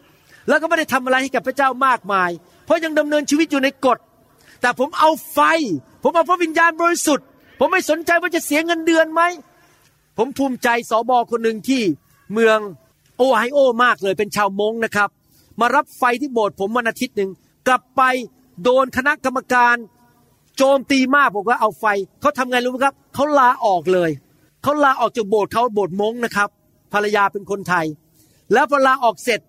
[0.47, 2.31] แล้วก็ไม่ได้ทำอะไรให้กับพระเจ้ามากมาย
[2.65, 3.97] เพราะยังดำเนินชีวิตอยู่ในกฎ
[4.61, 5.39] แต่ผมเอาไฟ
[6.03, 7.25] ผมเอาพระวิญญาณบริสุทธิ์
[7.59, 9.21] ผมไม่สนใจว่าจะเสียเงินเดือนไหม
[10.17, 11.81] ผมภูมิใจสอบอคนหนึ่งที่
[12.33, 12.59] เมือง
[13.19, 15.09] โอไฮโอมากเลยเป็นชาวมงนะครับ
[15.59, 17.29] มารับไฟที่โบสถ์ผมวันอาทิตย์หนึ่ง
[17.67, 18.01] กลับไป
[18.63, 19.75] โดนคณะกรรมการ
[20.57, 21.85] โจมตีมากบอกว่าเอาไฟ
[22.21, 24.09] เขาทำไงรู้ไหมครับเขาลาออกเลย
[24.63, 26.49] เขาลาออกจากโบสถ์เขาโบสถ์มงนะครับ
[26.93, 27.85] ภรรยาเป็นคนไทย
[28.53, 29.39] แล้วพอลาออกเสร็จ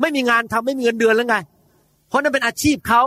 [0.00, 1.36] ไม่มีงานทำไม่มีเงินเดือนแล้วไง
[2.08, 3.02] เพราะนั่นเป็นอาชีพเขา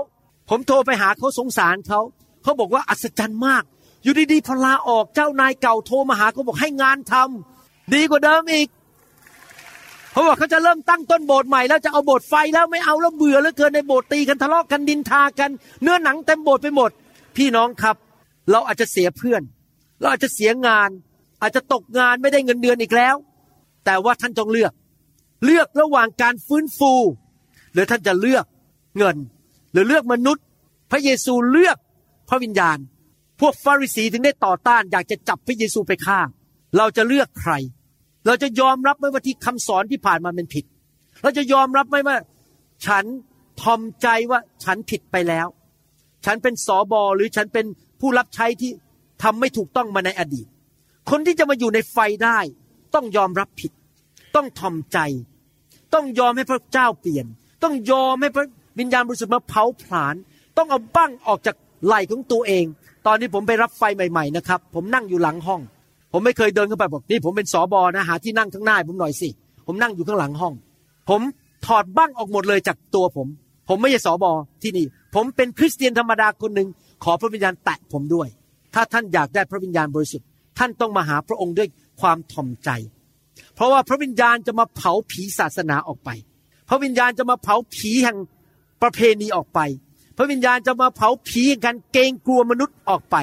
[0.49, 1.99] ผมโทรไปหาเขาสงสารเขา
[2.43, 3.63] เขาบอกว่าอัศจรรย์มาก
[4.03, 8.67] อยู่ดีๆพอลาออกเจ้านายเก่าโทรมาหาเขาบอกให้งานทำดีกว่าเดิมอีก
[10.13, 16.91] เขาบอกเขาจะเริ่มตั้งต้นโบสถ์ใหม่แล้วจะเอาโบสถ์ไฟแล้วไม่เอาแล้วเบื่อแล้วเกินในโบสถ์ตีกันทะเลาะกันดินทากัน เนื้อหนังเต็มโบสถ์ไปหมด
[17.37, 17.95] พี่น้องครับ
[18.51, 19.41] เราอาจจะเสียเพื่อน
[19.99, 20.89] เราอาจจะเสียงาน
[21.41, 23.15] อาจจะตกงานไม่ได้เงินเดือนอีกแล้ว
[23.85, 24.73] แต่ว่าท่านจงเลือก
[25.45, 26.93] เลือกระหว่างการฟื้นฟู
[27.73, 28.45] หรือท่านจะเลือก
[28.97, 29.17] เงิน
[29.71, 30.43] หรือเลือกมนุษย์
[30.91, 31.77] พระเยซูเลือก
[32.29, 32.77] พระวิญญาณ
[33.39, 36.19] พวกฟาริสีถึงได้ต่อต้าน อยากจะจับพระเยซูไปฆ่า
[36.77, 37.53] เราจะเลือกใคร
[38.25, 40.65] เราจะยอมรับไหมว่าที่คำสอนที่ผ่านมาเป็นผิด
[41.21, 42.17] เราจะยอมรับไหมว่า
[42.85, 43.05] ฉัน
[43.61, 45.47] ทอมใจว่าฉันผิดไปแล้ว
[46.25, 47.65] ฉันเป็นสอบอหรือฉันเป็น
[47.99, 48.71] ผู้รับใช้ที่
[49.23, 50.47] ทำไม่ถูกต้องมาในอดีต
[51.09, 52.39] คนที่จะมาอยู่ในไฟได้
[52.95, 53.71] ต้องยอมรับผิด
[54.35, 54.99] ต้องทอมใจ
[55.93, 57.25] ต้องยอมให้พระเจ้าเปลี่ยน
[57.63, 58.45] ต้องยอมให้พระ
[58.79, 60.15] วิญญาณบริสุทธิ์มาเผาผลาญ
[60.57, 61.55] ต้องเอาบั้งออกจาก
[61.85, 62.65] ไหล่ของตัวเอง
[63.07, 65.61] ตอนนี้ผมไปรับไฟใหม่ ๆ นะครับ ผมนั่งอยู่หลังห้อง
[66.13, 69.29] ผมไม่เคยเดินเข้าไปบอกนี่ผมเป็นสอบอนะหาที่นั่งข้างหน้าผมหน่อยสิ
[69.67, 70.53] ผมนั่งอยู่ข้างหลังห้อง
[71.09, 71.21] ผม
[71.65, 73.27] ถอดบั้งออกหมดเลยจากตัวผม
[73.69, 74.31] ผมไม่ใช่สอบอ
[74.63, 76.67] ที่นี่ ผมเป็นคริสเตียนธรรมดาคนหนึ่ง
[77.03, 78.27] ขอพระวิญญาณแตะผมด้วย
[78.73, 81.69] ถ้าท่านอยากได้พระวิญญาณบริสุทธิ์ ท่านต้องมาหาพระองค์ด้วย
[82.01, 82.69] ความถ่อมใจ
[83.55, 86.09] เพราะว่าพระวิญญาณจะมาเผาผีศาสนาออกไป
[86.69, 88.17] พระวิญญาณจะมาเผาผีแห่ง
[88.81, 89.59] ประเพณีออกไป
[90.17, 93.15] พระวิญญาณจะมาเผาผีแห่งการเกรงกลัวมนุษย์ออกไป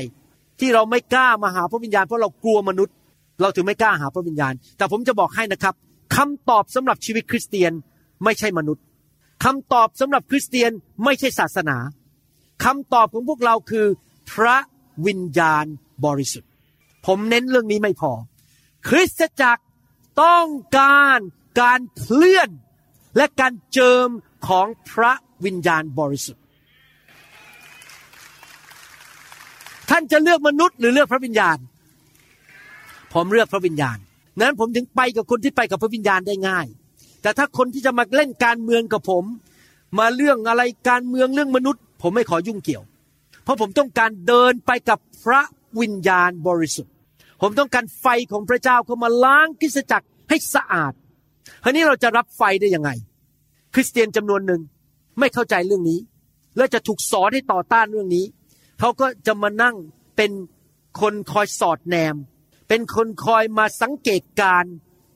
[0.61, 2.95] ที่เราไม่กล้ามาหาพระวิญญาณเพราะเรากลัวมนุษย์
[3.41, 5.75] เราถึงไม่กล้าหาพระวิญญาณ แต่ผมจะบอกให้นะครับ
[6.17, 7.73] คำตอบสำหรับชีวิตคริสเตียน
[8.25, 8.85] ไม่ใช่มนุษย์
[9.45, 10.71] คำตอบสำหรับคริสเตียน
[11.05, 11.77] ไม่ใช่ศาสนา
[12.65, 13.87] คำตอบของพวกเราคือ
[14.33, 14.57] พระ
[15.07, 15.65] วิญญาณ
[16.07, 16.51] บริสุทธิ์
[17.07, 18.13] ผมเน้นเรื่องนี้ไม่พอ
[18.89, 19.63] คริสตจักร
[20.23, 21.19] ต้องการ
[21.61, 22.49] การเคลื่อน
[23.17, 24.09] และการเจิม
[24.49, 25.13] ของพระ
[25.45, 26.43] วิญญาณบริสุทธิ์
[29.90, 31.59] ท่านจะเลือกมนุษย์หรือเลือกพระวิญญาณ
[33.13, 33.99] ผมเลือกพระวิญญาณ
[34.41, 36.67] นั้นผมถึงไปกับคนที่ไปกับพระวิญญาณได้ง่าย
[37.23, 39.25] แต่ถ้าคนที่จะมาเล่นการเมืองกับผม
[39.99, 42.83] มาเรื่องอะไรการเมืองเรื่องมนุษย์ ผมไม่ขอยุ่งเกี่ยว
[43.45, 45.41] เพราะผมต้องการเดินไปกับพระ
[45.81, 46.93] วิญญาณบริสุทธิ์
[47.43, 50.93] ผมต้องการไฟของพระเจ้าเข้ามาล้างคริสตจักรให้สะอาด
[51.63, 52.91] คราวนี้เราจะรับไฟได้ยังไง
[53.75, 54.61] คริสเตียนจำนวนหนึ่ง
[55.19, 55.99] ไม่เข้าใจเรื่องนี้
[56.57, 58.25] และจะถูกสอนให้ต่อต้านเรื่องนี้
[58.81, 59.77] เขาก็จะมานั่ง
[60.17, 60.31] เป็น
[61.01, 62.17] คนคอยสอดแนม
[62.69, 64.65] เป็นคนคอยมาสังเกตการ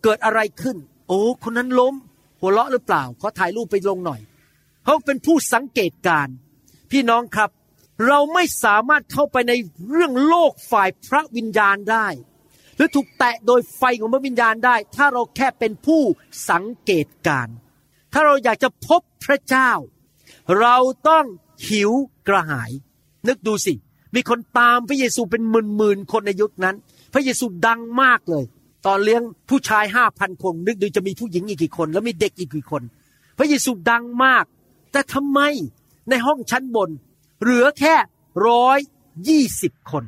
[0.02, 0.76] เกิดอะไรขึ้น
[1.08, 1.94] โอ้คนนั้นล้ม
[2.40, 4.20] หัวเราะหรือเปล่าขอถ่ายรูปไปลงหน่อย
[4.84, 6.28] เขาเป็นผู้สังเกตการ
[6.90, 7.50] พี่น้องครับ
[8.06, 9.52] เราไม่สามารถเข้าไปใน
[9.90, 12.06] เรื่องโลกฝ่ายพระวิญญาณได้
[12.76, 16.02] หรือถูกแตะโดยไฟของพระวิญญาณได้ ถ้าเราแค่เป็นผู้
[16.50, 17.48] สังเกตการ
[18.12, 19.70] ถ้าเราอยากจะพบพระเจ้า
[20.60, 20.76] เรา
[21.08, 21.24] ต้อง
[21.68, 21.90] หิว
[22.28, 22.70] กระหาย
[23.28, 23.72] นึกดูสิ
[24.14, 26.76] มีคนตามพระเยซูเป็นหมื่นหมื่นคนในยุคนั้น
[27.14, 28.44] พระเยซูดังมากเลย
[28.86, 32.82] ตอนเลี้ยงผู้ชายห้าพันคน นึกดูจะมีผู้หญิงอีกกี่คน แล้วมีเด็กอีกกี่คน
[33.38, 34.44] พระเยซูดังมาก
[34.92, 35.40] แต่ทำไม
[36.10, 36.90] ในห้องชั้นบน
[37.42, 37.94] เหลือแค่
[38.46, 38.78] ร้อย
[39.28, 40.04] ยี่สิบคน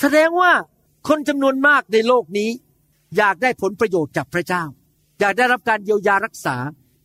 [0.00, 0.52] แสดงว่า
[1.08, 2.50] คนจำนวนมากในโลกนี้
[3.16, 4.64] อยากได้ผลประโยชน์จากพระเจ้า
[5.20, 6.56] อยากได้รับการเยียวยารักษา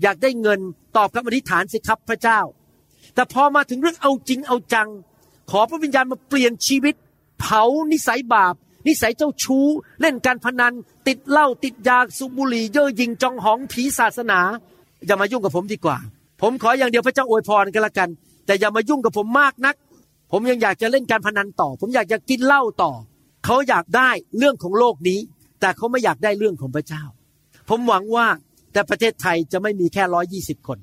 [0.01, 0.59] อยากได้เงิน
[0.97, 2.39] ตอบคำอธิษฐานสิครับพระเจ้า
[3.13, 4.89] แต่พอมาถึงเรื่องเอาจริงเอาจัง
[5.49, 6.95] ขอพระวิญญาณมาเปลี่ยนชีวิต
[7.39, 8.55] เผานิสัยบาป
[8.87, 9.65] นิสัยเจ้าชู้
[10.01, 10.73] เล่นการพนัน
[11.07, 14.39] ติดเหล้าติดยาสูบบุหรี่เย่อหยิงจองหองผีศาสนา
[15.05, 15.97] อย่ามายุ่งกับผมดีกว่า
[16.41, 18.09] ผมขออย่างเดียวพระเจ้าอวยพรกันละกัน
[18.45, 19.75] แต่อย่ามายุ่งกับผมมากนัก
[20.31, 22.91] ผมยังอยากจะเล่นการพนันต่อ ผมอยากจะกินเหล้าต่อ
[23.45, 25.19] เขาอยากได้เรื่องของโลกนี้
[25.59, 27.03] แต่เขาไม่อยากได้เรื่องของพระเจ้า
[27.69, 28.27] ผมหวังว่า
[28.73, 30.79] แต่ประเทศไทยจะไม่มีแค่ร้อยี่สิบคน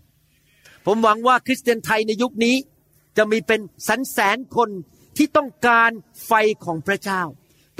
[0.86, 2.56] ผมหวังว่าคริสเตียนไทยในยุคนี้
[3.18, 4.70] จะมีเป็นสันแสนคน
[5.16, 5.90] ที่ต้องการ
[6.26, 6.32] ไฟ
[6.64, 7.22] ของพระเจ้า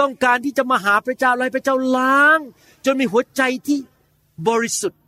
[0.01, 2.38] ต้องการที่จะมาหาพระเจ้าและให้พระเจ้าล้าง
[2.85, 3.79] จนมีหัวใจที่
[4.48, 5.01] บริสุทธิ์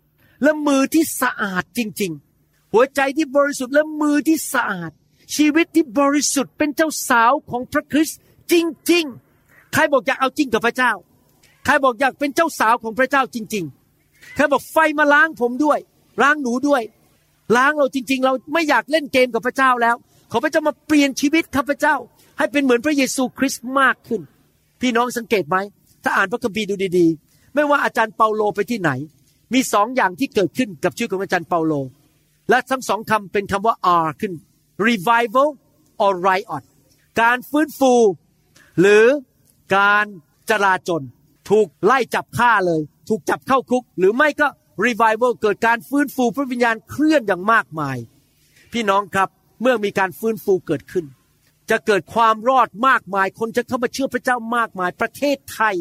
[0.42, 2.12] และมือที่สะอาดจริง
[2.42, 4.90] ๆ หัวใจที่บริสุทธิ์และมือที่สะอาด
[5.36, 8.18] ชีวิตที่บริสุทธิ์เป็นเจ้าสาวของพระคริสต์
[8.52, 8.54] จ
[8.92, 9.04] ริง
[9.38, 10.92] ๆ ใครบอกอยากเอาจริงกับพระเจ้า
[11.64, 13.64] ใครบอกอยากเป็นเจ้าสาวของพระเจ้าจริง
[14.00, 15.78] ๆ ใครบอกไฟมาล้างผมด้วย
[16.22, 16.82] ล้างหนูด้วย
[17.56, 19.96] ล้างเราจริง ๆ เราไม่อยากเล่นเกมกับพระเจ้าแล้ว
[20.30, 21.96] ขอพระเจ้ามาเปลี่ยนชีวิตข้าพเจ้า
[22.38, 24.20] ให้เป็นเหมือนพระเยซูคริสต์มากขึ้น
[24.80, 25.56] พี่น้องสังเกตไหม
[26.02, 28.90] ถ้าอ่านพระคัมภีร์ดูดีๆ ไม่ว่าอาจารย์เปาโลไปที่ไหน
[29.52, 31.72] มีสองอย่างที่เกิดขึ้นกับชื่อของอาจารย์เปาโล
[32.50, 34.32] และทั้งสองคำเป็นคำว่า R ขึ้น
[34.88, 35.48] revival
[36.04, 36.62] or riot
[37.20, 37.92] การฟื้นฟู
[38.80, 39.04] หรือ
[39.76, 40.06] การ
[40.50, 41.02] จลาจล
[41.50, 44.48] ถูกไล่จับฆ่าเลย ถูกจับเข้าคุก หรือไม่ก็
[44.86, 47.96] revival เกิดการฟื้นฟูพระวิญญาณเคลื่อนอย่างมากมาย
[48.72, 49.28] พี่น้องครับ
[49.60, 51.04] เมื่อมีการฟื้นฟูเกิดขึ้น
[51.70, 55.76] จะเกิดความรอดมากมาย คนจะเข้ามาเชื่อพระเจ้ามากมาย ประเทศไทย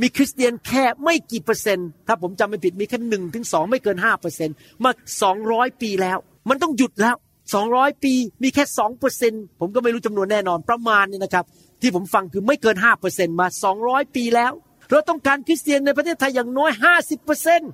[0.00, 4.90] มีคริสเตียนแค่ไม่กี่เปอร์เซ็นต์ ถ้าผมจำไม่ผิดมีแค่หนึ่งถึงสองไม่เกินห้าเปอร์เซ็นต์มา
[5.22, 7.16] สองร้อยปีแล้ว มันต้องหยุดแล้ว
[7.54, 11.44] สองร้อยปีมีแค่สองเปอร์เซ็นต์ผมก็ไม่รู้จำนวนแน่นอนประมาณนี้นะครับ
[11.80, 14.52] ที่ผมฟังคือไม่เกินห้าเปอร์เซ็นต์มาสองร้อยปีแล้ว
[14.90, 17.70] เราต้องการคริสเตียนในประเทศไทยอย่างน้อยห้าสิบเปอร์เซ็นต์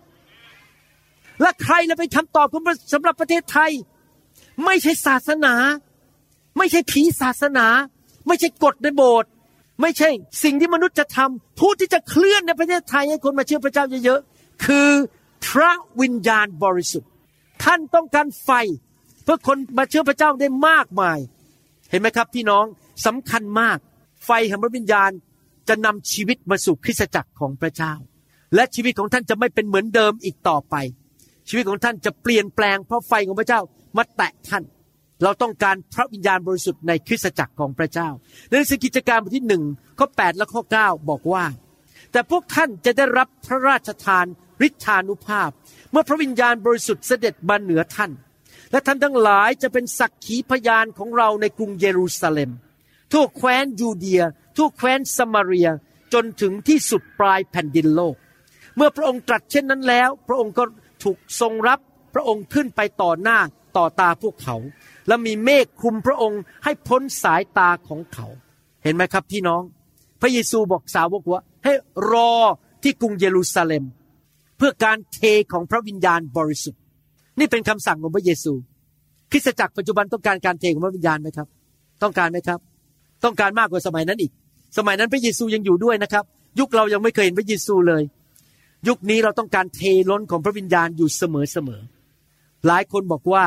[1.41, 2.63] และใครจะเป็นคำตอบของ
[2.93, 3.71] สำหรับประเทศไทย
[4.65, 5.55] ไม่ใช่ศาสนา
[6.57, 7.67] ไม่ใช่ผีศาสนา
[8.27, 9.31] ไม่ใช่กฎในโบสถ์
[9.81, 10.09] ไม่ใช่
[10.45, 14.91] สิ่งที่มนุษย์จะทำผู้ที่จะเคลื่อนในประเทศไทยให้คนมาเชื่อพระเจ้าเยอะๆคือ
[15.47, 17.11] พระวิญญาณบริสุทธิ์
[17.65, 18.51] ท่านต้องการไฟ
[19.23, 21.19] เพื่อคนมาเชื่อพระเจ้าได้มากมาย
[21.91, 22.65] เห็นไหมครับพี่น้อง
[23.07, 23.79] สำคัญมาก
[24.27, 25.11] ไฟแห่งพระวิญญาณ
[25.69, 27.93] จะนำชีวิตมาสู่คริสตจักรของพระเจ้า
[28.55, 30.75] และชีวิตของท่านจะไม่เป็นเหมือนเดิมอีกต่อไป
[31.49, 33.61] ชีวิตของท่านจะเปลี่ยนแปลงเพราะไฟของพระเจ้า
[33.97, 34.65] มาแตะท่าน
[35.23, 38.09] เราต้องการพระวิญญาณบริสุทธิ์ในคริสตจักรของพระเจ้า
[38.49, 39.65] ในหนังสือกิจการบทที่หนึ่ง
[39.99, 41.45] ข้อ8และข้อ9บอกว่า
[42.13, 44.27] แต่พวกท่านจะได้รับพระราชทาน
[44.67, 45.51] ฤทธานุภาพ
[45.91, 48.11] เมื่อพระวิญญาณบริสุทธิ์เสด็จมาเหนือท่าน
[48.71, 52.51] และท่านทั้งหลายจะเป็นสักขีพยานของเราในกรุงเยรูซาเล็ม
[53.13, 54.23] ทั่วแคว้นยูเดีย
[54.57, 55.69] ทั่วแคว้นสมาเรีย
[56.13, 58.17] จนถึงที่สุดปลายแผ่นดินโลก
[58.77, 60.65] เมื่อพระองค์ตรัสเช่นนั้นแล้ว พระองค์ก็
[61.03, 61.79] ถูกทรงรับ
[62.15, 63.39] พระองค์ขึ้นไปต่อหน้า
[63.79, 64.57] ต่อตาพวกเขา
[65.09, 68.27] และมีเมฆคลุมพระองค์ให้พ้นสายตาของเขา
[68.85, 69.63] เห็นไหมครับพี่น้อง
[70.21, 71.73] พระเยซูบอกสาวกว่า ให้
[72.11, 72.33] รอ
[72.83, 73.85] ที่กรุงเยรูซาเล็ม
[74.59, 75.21] เพื่อการเท
[75.53, 76.81] ของพระวิญญาณบริสุทธิ์
[77.39, 78.53] นี่เป็นคำสั่งของพระเยซู
[79.31, 81.49] คริสตจักรปัจจุบันต้องการการเทของพระวิญญาณไหมครับ
[82.03, 82.59] ต้องการไหมครับ
[83.25, 84.33] ต้องการมากกว่าสมัยนั้นอีก
[84.79, 86.25] สมัยนั้นพระเยซูยังอยู่ด้วยนะครับ
[86.59, 88.03] ยุคเรายังไม่เคยเห็นพระเยซูเลย
[88.89, 91.81] ยุคนี้เราต้องการเทล้นของพระวิญญาณอยู่เสมอเสมอ
[92.67, 93.45] หลายคนบอกว่า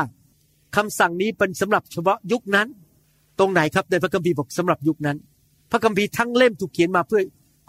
[0.76, 2.68] คำสั่งนี้เป็นสำหรับเฉพาะยุคนั้น
[3.38, 5.16] ตรงไหนครับในพระคัมภีร์บอกสำหรับยุคนั้น
[5.70, 7.22] พระคัมภีร์ทั้งเล่มถูกเขียนมาเพื่อ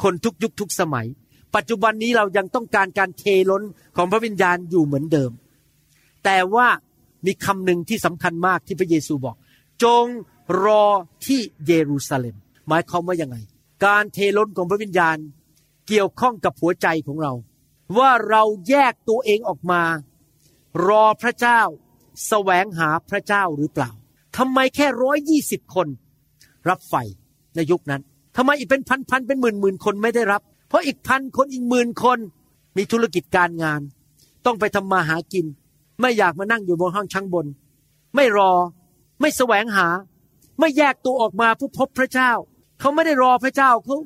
[0.03, 1.07] คนทุกยุคทุกสมัย
[1.55, 3.63] ปัจจุบันนี้เรายังต้องการการเทล้น
[3.95, 5.31] ของพระวิญญาณอยู่เหมือนเดิม
[6.25, 6.67] แต่ว่า
[7.25, 9.35] มีคำหนึ่งที่สำคัญมากที่พระเยซูบอก
[9.83, 10.05] จง
[10.63, 10.85] รอ
[11.25, 12.35] ที่เยรูซาเล็ม
[12.67, 13.35] หมายความว่ายังไง
[13.85, 15.17] การเทล้นของพระวิญญาณ
[15.87, 17.33] เกี่ยวข้องกับหัวใจของเรา
[17.97, 19.81] ว่าเราแยกตัวเองออกมา
[20.87, 21.61] รอพระเจ้า
[22.27, 23.89] แสวงหาพระเจ้าหรือเปล่า
[24.37, 25.87] ทำไมแค่ร้อยยี่สิบคน
[26.69, 26.95] รับไฟ
[27.55, 28.01] ในยุคนั้น
[28.37, 32.19] ทำไมอีกเป็นพันพันเป็นหมื่นหมื่นคนไม่ได้รับ เพราะอีกพันคนอีกหมื่นคน
[32.77, 33.81] มีธุรกิจการงาน
[34.45, 35.45] ต้องไปทำมาหากิน
[36.01, 37.45] ไม่อยากมานั่งอยู่บนห้องชั้งบน
[38.15, 38.51] ไม่รอ
[39.19, 39.87] ไม่แสวงหา
[40.59, 42.31] ไม่แยกตัวออกมาเพื่อพบพระเจ้า
[42.79, 43.97] เขาไม่ได้รอพระเจ้าเขา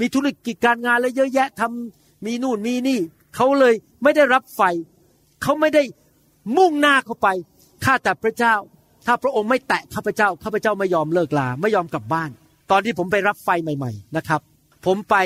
[0.00, 2.98] มีธุรกิจการงานแล้วเยอะแยะทำมีนู่นมีนี่
[3.36, 4.62] เขาเลยไม่ได้รับไฟ
[5.42, 5.82] เขาไม่ได้
[6.56, 7.28] มุ่งหน้าเข้าไป
[7.84, 8.54] ข้าแต่พระเจ้า
[9.06, 12.30] ถ้าพระองค์ไม่แตะข้าพเจ้าข้าพเจ้าไม่ยอมเลิกลาไม่ยอมกลับบ้าน
[12.70, 14.40] ตอนที่ผมไปรับไฟใหม่ ๆ นะครับ
[14.86, 15.16] ผมไป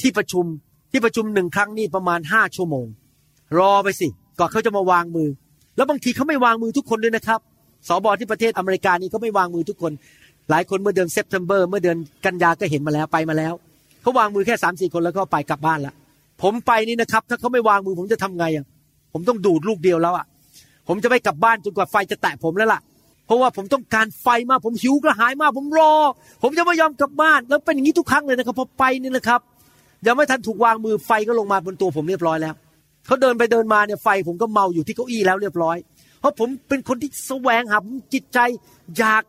[0.00, 0.44] ที่ประชุม
[0.92, 2.86] ที่ประชุมหนึ่งครั้งนี่ประมาณห้าชั่วโมง
[3.58, 5.28] รอไปสิก่อนเขาจะมาวางมือ
[5.76, 7.40] แล้วบางทีเขาไม่วางมือทุกคนด้วยนะครับ
[7.88, 9.92] สบอที่ประเทศอเมริกานี่เขาไม่วางมือทุกคน
[10.50, 13.54] หลายคนเมื่อเดือน September เมื่อเดือนกันยาก็เห็นมาแล้วไปมาแล้ว
[14.02, 15.94] เขาวางมือแค่สามสี่คนแล้วก็ไปกลับบ้านละ
[16.42, 18.64] ผมไปนี่นะครับ ถ้าเขาไม่วางมือผมจะทำไงอะ
[19.12, 20.26] ผมต้องดูดลูกเดียวแล้วอะ
[20.88, 22.80] ผมจะไม่กลับบ้านจนกว่าไฟจะแตะผมแล้วล่ะ
[23.26, 25.92] เพราะว่าผมต้องการไฟมากผมหิวกระหายมากผมรอ
[26.42, 29.40] ผมจะไม่ยอมกลับบ้าน แล้วเป็นอย่างนี้ทุกครั้งเลยนะครับพอไปนี่นะครับ
[30.06, 32.54] ยังไม่ทันถูกวางมือไฟก็ลงมาบนตัวผมเรียบร้อยแล้ว
[33.06, 35.76] เขาเดินไปเดินมาเนี่ยไฟผมก็เมาอยู่ที่เก้าอี้แล้วเรียบร้อย
[36.20, 37.78] เพราะผมเป็นคนที่แสวงหา
[38.12, 38.38] จิตใจ
[38.98, 39.22] อยาก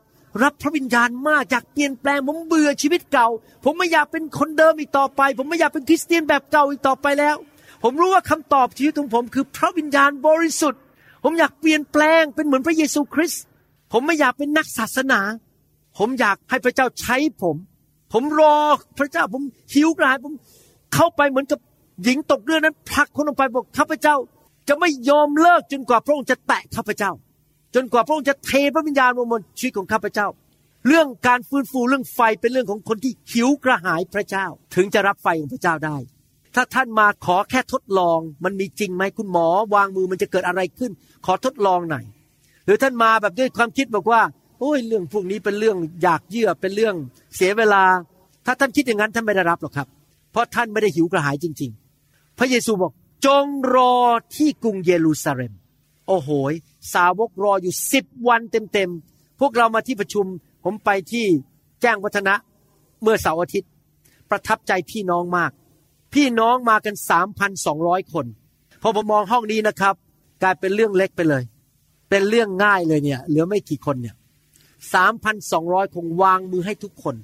[0.43, 3.27] รับพระวิญญาณมากอยากเปลี่ยนแปลงผมเบื่อชีวิตเก่า
[3.63, 7.35] ผมไม่อยากเป็นคนเดิมอีกต่อไป ผมไม่อยากเป็นคริสเตียนแบบเก่าอีกต่อไปแล้ว
[7.83, 10.81] ผมรู้ว่าคำตอบชีวิตของผมคือพระวิญญาณบริสุทธิ์
[11.23, 13.43] ผมอยากเปลี่ยนแปลงเป็นเหมือนพระเยซูคริสต์
[13.91, 15.19] ผมไม่อยากเป็นนักศาสนา
[15.97, 17.55] ผมอยากให้พระเจ้าใช้ผม
[18.13, 18.55] ผมรอ
[18.99, 19.41] พระเจ้าผม
[19.73, 20.33] หิวกระหายผม
[20.93, 21.59] เข้าไปเหมือนกับ
[22.03, 24.15] หญิงตกเรือนั้นผลักคนลงไปบอกข้าพเจ้า
[24.67, 27.11] จะไม่ยอมเลิกจนกว่าพระองค์จะแตะข้าพเจ้า
[27.75, 30.27] จนกว่าพระองค์จะเทพระวิญญาณลงบนชีวิตของข้าพเจ้า
[30.87, 35.97] เรื่องการฟื้นฟูเรื่องไฟเป็นเรื่องของคนที่หิวกระหายพระเจ้า ถึงจะรับไฟของพระเจ้าได้
[36.57, 40.91] ถ้าท่านมาขอแค่ทดลอง มันมีจริงไหมคุณหมอ วางมือมันจะเกิดอะไรขึ้น
[41.25, 42.03] ขอทดลองหน่อย
[42.65, 44.21] หรือท่านมาแบบด้วยความคิดบอกว่า
[44.59, 46.95] โอ้ยเรื่องพวกนี้เป็นเรื่องอยากเยื่อเป็นเรื่อง
[47.35, 47.83] เสียเวลา
[48.45, 49.87] ถ้าท่านคิดอย่างนั้นท่านไม่ได้รับหรอกครับ
[50.31, 51.71] เพราะท่านไม่ได้หิวกระหายจริง
[52.03, 52.91] ๆ พระเยซูบอก
[53.25, 53.95] จงรอ
[54.35, 55.53] ที่กรุงเยรูซาเล็ม
[56.07, 56.29] โอ้โห
[56.93, 60.25] สาวกรออยู่สิบวันเต็มๆพวกเรามาที่ประชุม
[60.63, 61.25] ผมไปที่
[61.81, 62.33] แจ้งวัฒนะ
[63.01, 63.71] เมื่อเสาร์อาทิตย์
[64.29, 65.51] ประทับใจพี่น้องมาก
[66.21, 68.25] พี่น้องมากันสามพันสองร้อยคน
[68.81, 69.95] พอผมมองห้องนี้นะครับ
[70.43, 71.43] กลายเป็นเรื่องเล็กไปเลย
[72.09, 74.15] เป็นเรื่องง่ายเลยเนี่ย เหลือไม่กี่คนเนี่ย
[74.93, 77.15] สามพันสองร้อยคงวางมือให้ทุกคน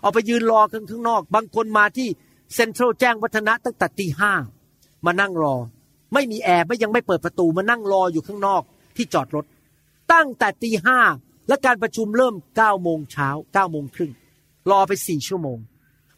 [0.00, 2.08] เอาไปยืนรอกันข้างนอก บางคนมาที่
[2.54, 4.32] เซ็นทรัลแจ้งวัฒนะตั้งแต่ตีห้า
[5.06, 5.56] มานั่งรอ
[6.14, 8.62] ไม่มีแอร์ไม่ยังไม่เปิดประตูมานั่งรออยู่ข้างนอก
[8.96, 9.44] ที่จอดรถ
[10.12, 10.98] ตั้งแต่ตีห้า
[11.48, 14.12] และการประชุมเริ่มเก้าโมงเช้าเก้าโมงครึ่ง
[14.70, 15.58] รอไปสี่ชั่วโมง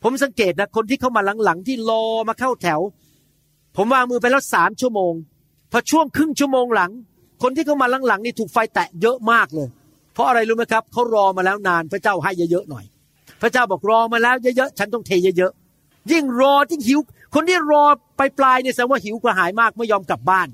[0.02, 2.80] ผมสังเกตนะคนที่เข้ามาหลังๆที่รอมาเข้าแถว
[3.76, 5.12] ผมวางมือไปแล้วสามชั่วโมง
[5.72, 6.90] พอช่วงครึ่งชั่วโมงหลัง
[7.42, 9.68] คนที่เข้ามาหลังๆนี่ถูกไฟแตะเยอะมากเลย
[10.14, 12.84] เพราะอะไรรู้ไหมครับเขารอมาแล้วนานพระเจ้าให้เยอะๆหน่อย
[13.42, 17.00] พระเจ้าบอกรอมาแล้วเยอะๆฉันต้องเทเยอะๆยิ่งรอยิ่งหิว
[17.34, 17.84] คนที่รอ
[18.16, 20.48] ไปปลายเนี่ยแสดงว่าหิวกระหายมากไม่ยอมกลับบ้าน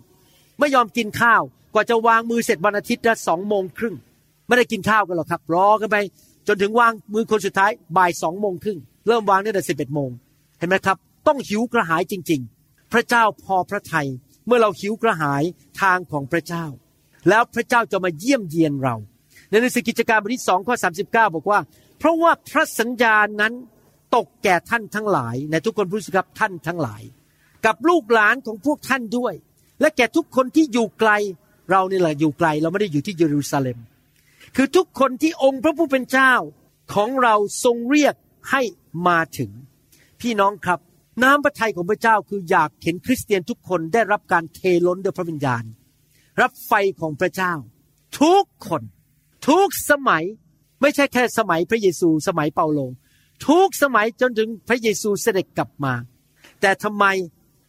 [0.58, 1.42] ไม่ยอมกินข้าว
[1.74, 3.94] กว่าจะวางมือเสร็จวันอาทิตย์ละสองโมงครึ่ง
[4.46, 5.96] ไม่ได้กินข้าวกันหรอกครับ รอกันไป
[6.48, 8.78] จนถึงวางมือคนสุดท้ายบ่ายสองโมงครึ่ง
[9.08, 10.10] เริ่มวางตั้งแต่สิบเอ็ดโมง
[10.58, 14.08] เห็นไหมครับ ต้องหิวกระหายจริง ๆ พระเจ้าพอพระทัย
[14.46, 15.42] เมื่อเราหิวกระหาย
[15.80, 16.64] ทางของพระเจ้า
[17.28, 18.96] แล้วพระเจ้าจะมาเยี่ยมเยียนเรา
[19.50, 21.60] ในหนังสือกิจการบทที่สองข้อสาสิบเก้าบอกว่า
[21.98, 23.52] เพราะว่าพระสัญญานั้น
[24.14, 27.02] ตกแก่ท่านทั้งหลายในทุกคนพูดสิครับท่านทั้งหลาย
[27.66, 29.34] กับลูกหลานของพวกท่านด้วย
[29.80, 31.10] และแก่ทุกคนที่อยู่ไกล
[31.70, 33.78] เรานี่แหละอยู่ไกลเราไม่ได้อยู่ที่เยรูซาเล็ม
[34.56, 36.32] คือทุกคนที่องค์พระผู้เป็นเจ้า
[36.94, 38.14] ของเราทรงเรียก
[38.50, 38.62] ให้
[39.08, 39.50] มาถึง
[40.20, 40.80] พี่น้องครับ
[41.22, 45.64] น้ำพระทัยของพระเจ้าคืออยากเห็นคริสเตียนทุกคนได้รับการเทล้นด้วยพระวิญญาณ
[46.40, 47.52] รับไฟของพระเจ้า
[48.20, 48.82] ทุกคน
[49.48, 50.24] ทุกสมัย
[50.80, 52.80] ไม่ใช่แค่สมัยพระเยซูสมัยเปาโล
[53.48, 55.92] ทุกสมัยจนถึงพระเยซูเสด็จกลับมา
[56.60, 57.04] แต่ทำไม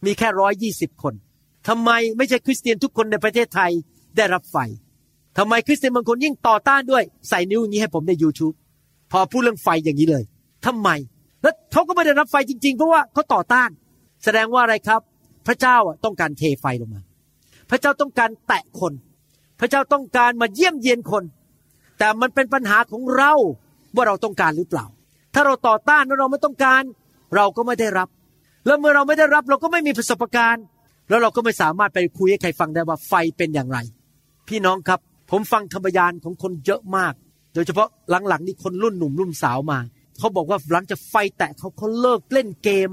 [0.04, 1.14] มีแค่ร้อยยี่สิบคน
[1.68, 3.72] ทำไมไม่ใช่คริสเตียนทุกคนในประเทศไทย
[4.16, 4.56] ได้รับไฟ
[5.38, 8.54] ทำไมคริสเตียนบางคนยิ่งต่อต้านด้วยใส่นิ้วอย่างนี้ให้ผมใน YouTube
[9.12, 10.24] พอพูดเรื่องไฟอย่างนี้เลย
[10.66, 10.88] ทำไม
[11.42, 13.70] แล้วเขาก็ไม่ได้รับไฟจริง ๆ เพราะว่าเขาต่อต้าน
[14.24, 15.00] แสดงว่าอะไรครับ
[15.46, 17.02] พระเจ้าต้องการเทไฟลงมา
[17.70, 18.92] พระเจ้าต้องการแตะคน
[19.60, 21.24] พระเจ้าต้องการมาเยี่ยมเยียนคน
[21.98, 23.32] แต่มันเป็นปัญหาของเรา
[23.94, 24.86] ว่าเราต้องการหรือเปล่า
[25.34, 26.82] ถ้าเราต่อต้านแล้วเราไม่ต้องการ
[27.36, 28.08] เราก็ไม่ได้รับ
[28.66, 30.64] แล้วเมื่อเราไม่ได้รับเราก็ไม่มีประสบการณ์
[31.08, 33.78] แล้วเราก็ไม่สามารถไปคุยให้ใครฟังได้ว่าไฟเป็นอย่างไร
[34.48, 37.14] พี่น้องครับ ผมฟังธรรยานของคนเยอะมาก
[37.54, 37.88] โดยเฉพาะ
[38.28, 39.78] หลังๆนี่คนรุ่นหนุ่มรุ่นสาวมา
[40.20, 42.90] เขาบอกว่าหลังจากไฟแตะเขาเขาเลิกเล่นเกม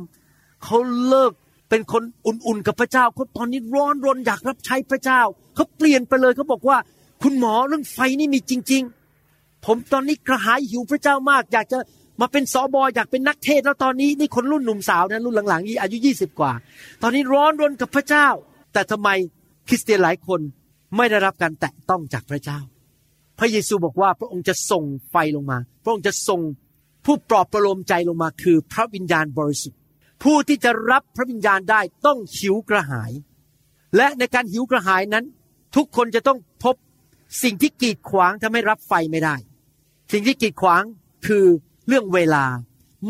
[0.64, 1.32] เขาเลิก
[1.70, 5.22] เป็นคนอุ่นๆกับพระเจ้าเขาตอนนี้ร้อนรนอยากรับใช้พระเจ้า
[5.56, 6.78] เขาเปลี่ยนไปเลยเขาบอกว่า
[7.22, 8.84] คุณหมอเรื่องไฟนี่มีจริง
[9.24, 11.80] ๆ ผมตอนนี้กระหายหิวพระเจ้ามาก อยากจะ
[12.22, 16.52] มาเป็นสอบออยากเป็นนักเทศแล้วตอนนี้นี่คนรุ่นหนุ่มสาวนะรุ่นหลังๆนี่อายุยี่สิบกว่า
[17.02, 18.28] ตอนนี้ร้อนรนกับพระเจ้า
[18.74, 19.10] แต่ทำไม
[19.68, 20.40] คริสเตียนหลายคน
[20.98, 22.60] ไม่ได้รับการแตะต้องจากพระเจ้า
[23.40, 26.42] พระเยซูบอกว่าพระองค์จะส่งไฟลงมา พระองค์จะส่ง
[27.08, 29.80] ผู้ปลอบประโลมใจลงมาคือพระวิญญาณบริสุทธิ์
[30.24, 33.12] ผู้ที่จะรับพระวิญญาณได้ต้องหิวกระหาย
[33.96, 35.26] และในการหิวกระหายนั้น
[35.76, 36.76] ทุกคนจะต้องพบ
[37.44, 39.36] สิ่งที่กีดขวางทำให้รับไฟไม่ได้
[40.12, 40.84] สิ่งที่กีดขวาง
[41.28, 41.46] คือ
[41.88, 42.46] เรื่องเวลา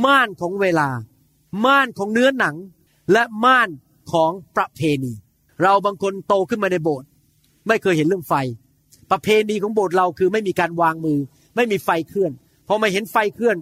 [0.06, 0.90] ม่านของเวลา
[1.66, 2.56] ม่านของเนื้อหนัง
[3.12, 3.70] และม่าน
[4.12, 5.14] ของประเพณี
[5.62, 7.08] เราบางคนโตขึ้นมาในโบสถ์
[7.68, 8.34] ไม่เคยเห็นเรื่องไฟ
[9.12, 11.20] ประเพณีของโบสถ์เราคือไม่มีการวางมือ
[11.56, 12.32] ไม่มีไฟเคลื่อน
[12.68, 13.58] พอมาเห็นไฟเคลื่อน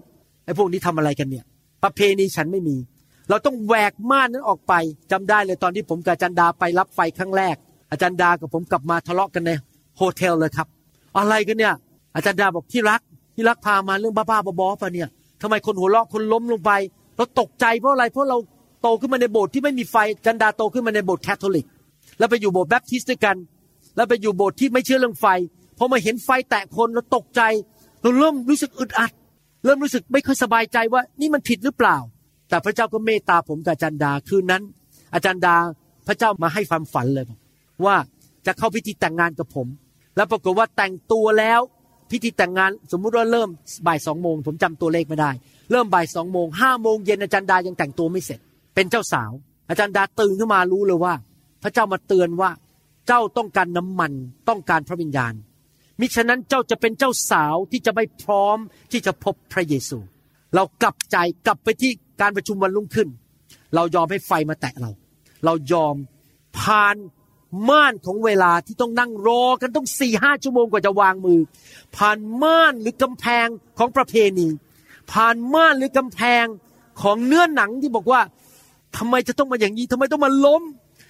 [0.46, 1.44] ไอ้พวกนี้ทำอะไรกันเนี่ย
[1.84, 2.78] ประเพณีฉันไม่มี
[3.30, 4.74] เราต้องแหวกม่านนั้นออกไป
[5.12, 7.56] จำได้เลยตอนที่ผมกับอาจารย์ดาไปรับไฟครั้งแรก
[7.92, 9.52] อาจารย์ดากับผมกลับมาทะเลาะกันใน
[9.98, 10.68] hotel เลยครับ
[11.18, 11.74] อะไรกันเนี่ย
[12.16, 13.02] อาจารย์ดาบอกที่รัก
[13.36, 15.10] ที่รักพามาเรื่องบ้าๆบอๆปะเนี่ย
[15.42, 16.72] ทำไมคนหัวเราะคนล้มลงไป
[17.18, 18.38] เราตกใจเพราะอะไรเพราะเรา
[18.82, 21.66] โตขึ้นมาในโบสถ์ที่ไม่มีไฟจารย์ดาโตขึ้นมาในโบสถ์แคทอลิก
[22.18, 23.36] แล้วไปอยู่โบสถ์แบปทิสต์ด้วยกัน
[23.96, 25.26] แล้วไปอยู่โบสถ์ที่ไม่เชื่อเรื่องไฟ
[25.78, 27.42] พอมาเห็นไฟแตะคนเราตกใจ
[28.02, 29.12] เราเริ่มรู้สึกอึดอัด
[29.66, 31.98] เริ่มรู้สึกไม่ค่อยสบายใจว่านี่มันผิดหรือเปล่า
[32.50, 34.64] แต่พระเจ้าก็เมตตาผมกับอาจารย์ดาคืนนั้น
[35.14, 35.56] อาจารย์ดา
[36.08, 37.26] พระเจ้ามาให้ความฝันเลย
[37.86, 37.96] ว่า
[38.46, 39.68] จะเข้าพิธีแต่งงานกับผม
[40.16, 41.62] แล้วปรากฏว่าแต่งตัวแล้ว
[42.12, 43.50] พิธีแต่งงานสมมุติว่าเริ่ม
[43.88, 45.32] บ่ายสองโมงผมจำตัวเลขไม่ได้
[45.72, 48.40] เริ่มบ่ายสองโมงห้าโมงเย็นอาจารย์ดายังแต่งตัวไม่เสร็จ
[48.76, 49.32] เป็นเจ้าสาว
[49.70, 51.14] อาจารย์ดาตื่นขึ้นมารู้เลยว่า
[51.64, 52.52] พระเจ้ามาเตือนว่า
[53.08, 54.12] เจ้าต้องการน้ำมัน
[54.50, 55.34] ต้องการพระวิญญาณ
[56.00, 58.58] มิฉะนั้นเจ้าจะเป็นเจ้าสาวที่จะไม่พร้อม
[58.92, 60.00] ที่จะพบพระเยซู
[60.56, 61.92] เรากลับใจกลับไปที่
[62.22, 63.08] การประชุมวันรุ่งขึ้น
[63.76, 64.92] เรายอมให้ไฟมาแตะเรา
[65.46, 65.96] เรายอม
[66.60, 66.96] ผ่าน
[67.70, 71.40] ม่านของเวลาที่ต้องนั่งรอกันต้องสี่ห้าชั่วโมงกว่าจะวางมือ
[71.96, 74.48] ผ่านม่านหรือกำแพงของประเพณี
[75.12, 76.46] ผ่านม่านหรือกำแพง
[77.02, 78.22] ของเนื้อหนังที่บอกว่า
[78.98, 80.64] ทำไมจะต้องมาอย่างนี้ทำไมต้องมาล้ม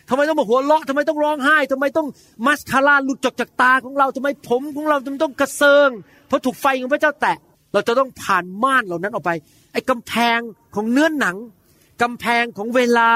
[0.10, 2.08] ทำไมต้องมาหัวเราะทำไมต้องร้องไห้ทำไมต้อง
[2.46, 5.90] มัสคาร่าหลุดจากจากตาของเราทำไมผมของเราทำไมต้องกระเซิง
[6.28, 7.38] เพราะถูกไฟของพระเจ้าแตะ
[7.74, 9.32] เราจะต้องผ่านม่านเหล่านั้นออกไป
[9.74, 10.40] ไอ้กำแพง
[10.76, 11.36] ของเนื้อหนัง
[12.02, 13.12] กำแพงของเวลา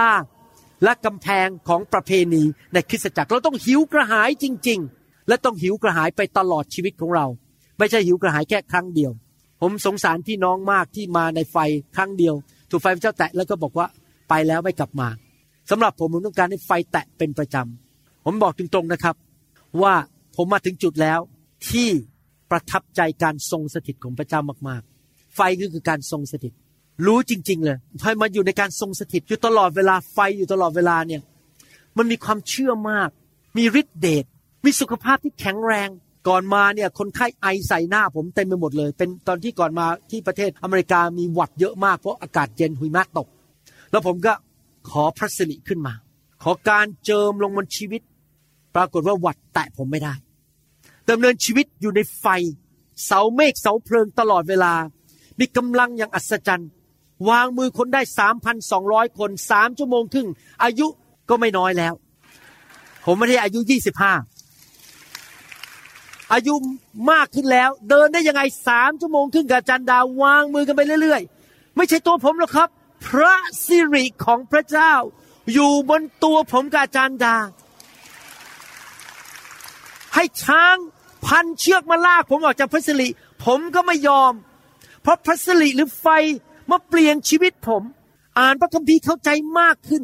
[0.84, 7.26] และกำแพงของประเพณีในคริสตจักร เราต้องหิวกระหายจริง ๆ และต้องหิวกระหายไปตลอดชีวิตของเรา
[7.78, 9.12] ไม่ใช่หิวกระหายแค่ครั้งเดียว
[9.62, 11.58] ผมสงสารพี่น้องมากที่มาในไฟ
[11.96, 12.36] ครั้งเดียว
[12.70, 13.88] ถูกไฟพระเจ้าแตะแล้วก็บอกว่า
[14.30, 15.08] ไปแล้วไม่กลับมา
[15.70, 19.15] สำหรับผมผมต้องการให้ไฟแตะเป็นประจำผมบอกตรงๆนะครับ
[19.82, 19.93] ว่า
[20.36, 21.20] ผมมาถึงจุดแล้ว
[21.70, 21.89] ที่
[22.51, 26.53] ประทับใจการทรงสถิตของพระเจ้ามากๆ ไฟก็คือการทรงสถิต
[27.05, 31.22] รู้จริง ๆ เลยพอมาอยู่ในการทรงสถิตอยู่ตลอดเวลาไฟอยู่ตลอดเวลาเนี่ย
[31.97, 33.09] มันมีความเชื่อมาก
[33.57, 34.26] มีฤทธิเดช
[34.65, 35.89] มีสุขภาพที่แข็งแรง
[36.28, 43.28] ก่อนมาเนี่ยคนไข้ไอใส่หน้าผมเต็มไปหมดเลย เป็นตอนที่ก่อนมาที่ประเทศอเมริกามีหวัดเยอะมากเพราะอากาศเย็นหุยมากตก
[43.91, 44.34] แล้วผมก็
[44.89, 45.93] ขอพระสิริขึ้นมา
[46.43, 48.01] ขอการเจิมลงบนชีวิต
[48.75, 50.13] ปรากฏว่าวัดแตะผมไม่ได้
[51.09, 52.25] ดำเนินชีวิตอยู่ในไฟ
[53.05, 54.73] เสาเมฆเสาเพลิงตลอดเวลา
[55.39, 56.69] มีกำลังอย่างอัศจรรย์
[57.30, 60.27] วางมือคนได้สามพันสองร้อยคนสามชั่วโมงครึ่ง
[60.63, 60.88] อายุ
[61.30, 61.93] ก็ไม่น้อยแล้ว
[63.05, 64.13] ผมไม่ได้อายุยี่สิบห้า
[66.34, 66.53] อายุ
[67.11, 72.69] มากขึ้นแล้ว เดินได้ยังไงสามชั่วโมงครึ่งกับจันดาวางมือกันไปเรื่อย ๆ ไม่ใช่ตัวผมหรอกครับ
[73.06, 73.36] พระ
[73.66, 74.93] สิริของพระเจ้า
[75.54, 77.38] อยู่บนตัวผมกับอาจารย์ดา
[80.14, 80.78] ให้ช้าง
[81.26, 83.10] พันเชือกมาลากผมออกจากพระสิริ
[83.45, 84.34] ผมก็ไม่ยอม
[85.02, 86.08] เพราะพระสิริหรือไฟ
[86.72, 87.84] มาเปลี่ยนชีวิตผม
[88.39, 89.30] อ่านพระคัมภีร์เข้าใจ
[89.60, 90.04] มากขึ้น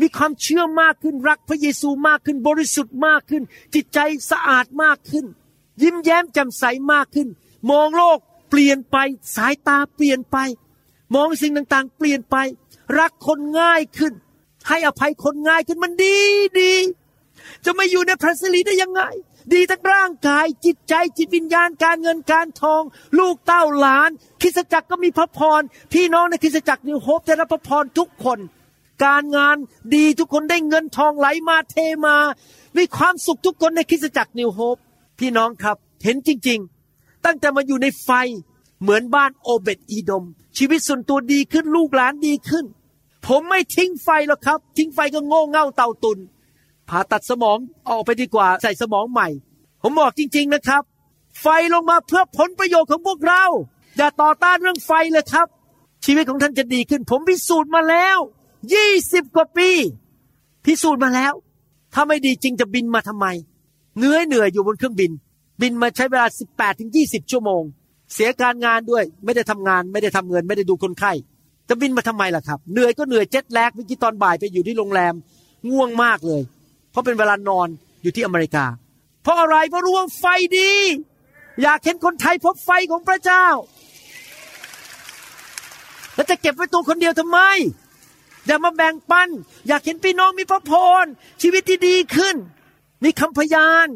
[0.00, 3.42] มีความเชื่อมากขึ้นรักพระเยซูมากขึ้นบริสุทธิ์มากขึ้น
[3.74, 3.98] จิตใจ
[4.30, 5.26] สะอาดมากขึ้น
[5.82, 7.28] ยิ้มแย้มแจ่มใสมากขึ้น
[7.70, 8.18] มองโลก
[8.50, 8.96] เปลี่ยนไป
[9.36, 10.36] สายตาเปลี่ยนไป
[11.14, 12.36] มองสิ่งต่างๆ เปลี่ยนไป
[12.98, 14.12] รักคนง่ายขึ้น
[14.68, 16.18] ให้อภัยคนง่ายขึ้นมันดี
[16.60, 16.74] ดี
[17.64, 19.02] จะไม่อยู่ในพระสิริได้ยังไง
[19.52, 22.82] ดีทั้งร่างกายจิตใจจิตวิญญาณการเงินการทอง
[23.18, 24.10] ลูกเต้าหลาน
[24.42, 25.60] คริสจักรก็มีพระพร
[25.92, 28.38] พี่น้องในคริสจักรนิวโฮปได้รับพระพรทุกคน
[29.04, 29.56] การงาน
[29.94, 32.16] ดีทุกคนได้เงินทองไหลมาเทมา
[32.76, 34.76] มีความสุขทุกคนในคริสจักรนิวโฮป
[35.18, 36.58] พี่น้องครับเห็นจริง
[36.92, 38.10] ๆ ตั้งแต่มาอยู่ในไฟ
[38.80, 40.24] เหมือนบ้านโอเบตอีดม
[40.56, 42.64] ชีวิตส่วนตัวดีขึ้นลูกหลานดีขึ้น
[43.26, 46.18] ผมไม่ทิ้งไฟหรอกครับ ทิ้งไฟก็โง่เง่าเต่าตุน
[46.88, 49.28] ผ่าตัดสมองออกไปดีกว่าใส่สมองใหม่
[49.82, 50.82] ผมบอกจริง ๆนะครับ
[51.40, 53.44] ไฟลงมาเพื่อผลประโยชน์ของพวกเรา
[53.96, 55.46] อย่าต่อต้านเรื่องไฟเลยครับ
[56.04, 58.18] ชีวิตของท่านจะดีขึ้น ผมพิสูจน์มาแล้ว
[58.74, 59.70] ยี่สิบกว่าปี
[60.64, 61.32] พิสูจน์มาแล้ว
[61.94, 63.26] ถ้าไม่ดีจริงจะบินมาทำไม
[63.98, 65.12] เหนื่อยเหนื่อยอยู่บนเครื่องบิน
[65.60, 67.62] บินมาใช้เวลาสิบแปดถึงยี่สิบชั่วโมง
[68.14, 71.12] เสียการงานด้วย ไม่ได้ทำงานไม่ได้ทำเงิน ไม่ได้ดูคนไข้
[71.68, 75.14] จะบินมาทำไมล่ะครับ เหนื่อยก็เหนื่อยเจ็ดแลกเมื่อกี้ตอนบ่ายไปอยู่ที่โรงแรม
[75.70, 76.42] ง่วงมากเลย
[76.90, 77.68] เพราะเป็นเวลานอน
[78.02, 78.64] อยู่ที่อเมริกา
[79.22, 80.24] เพราะอะไรเพราะรู้ว่าไฟ
[80.58, 80.72] ดี
[81.62, 83.46] อยากเห็นคนไทยพบไฟของพระเจ้า
[86.14, 87.38] แล้วจะเก็บไว้ตัวคนเดียวทำไม
[88.46, 89.28] อย่ามาแบ่งปัน
[89.68, 91.04] อยากเห็นพี่น้องมีพระพร
[91.42, 92.36] ชีวิตที่ดีขึ้น
[93.04, 93.88] มีคำพยาน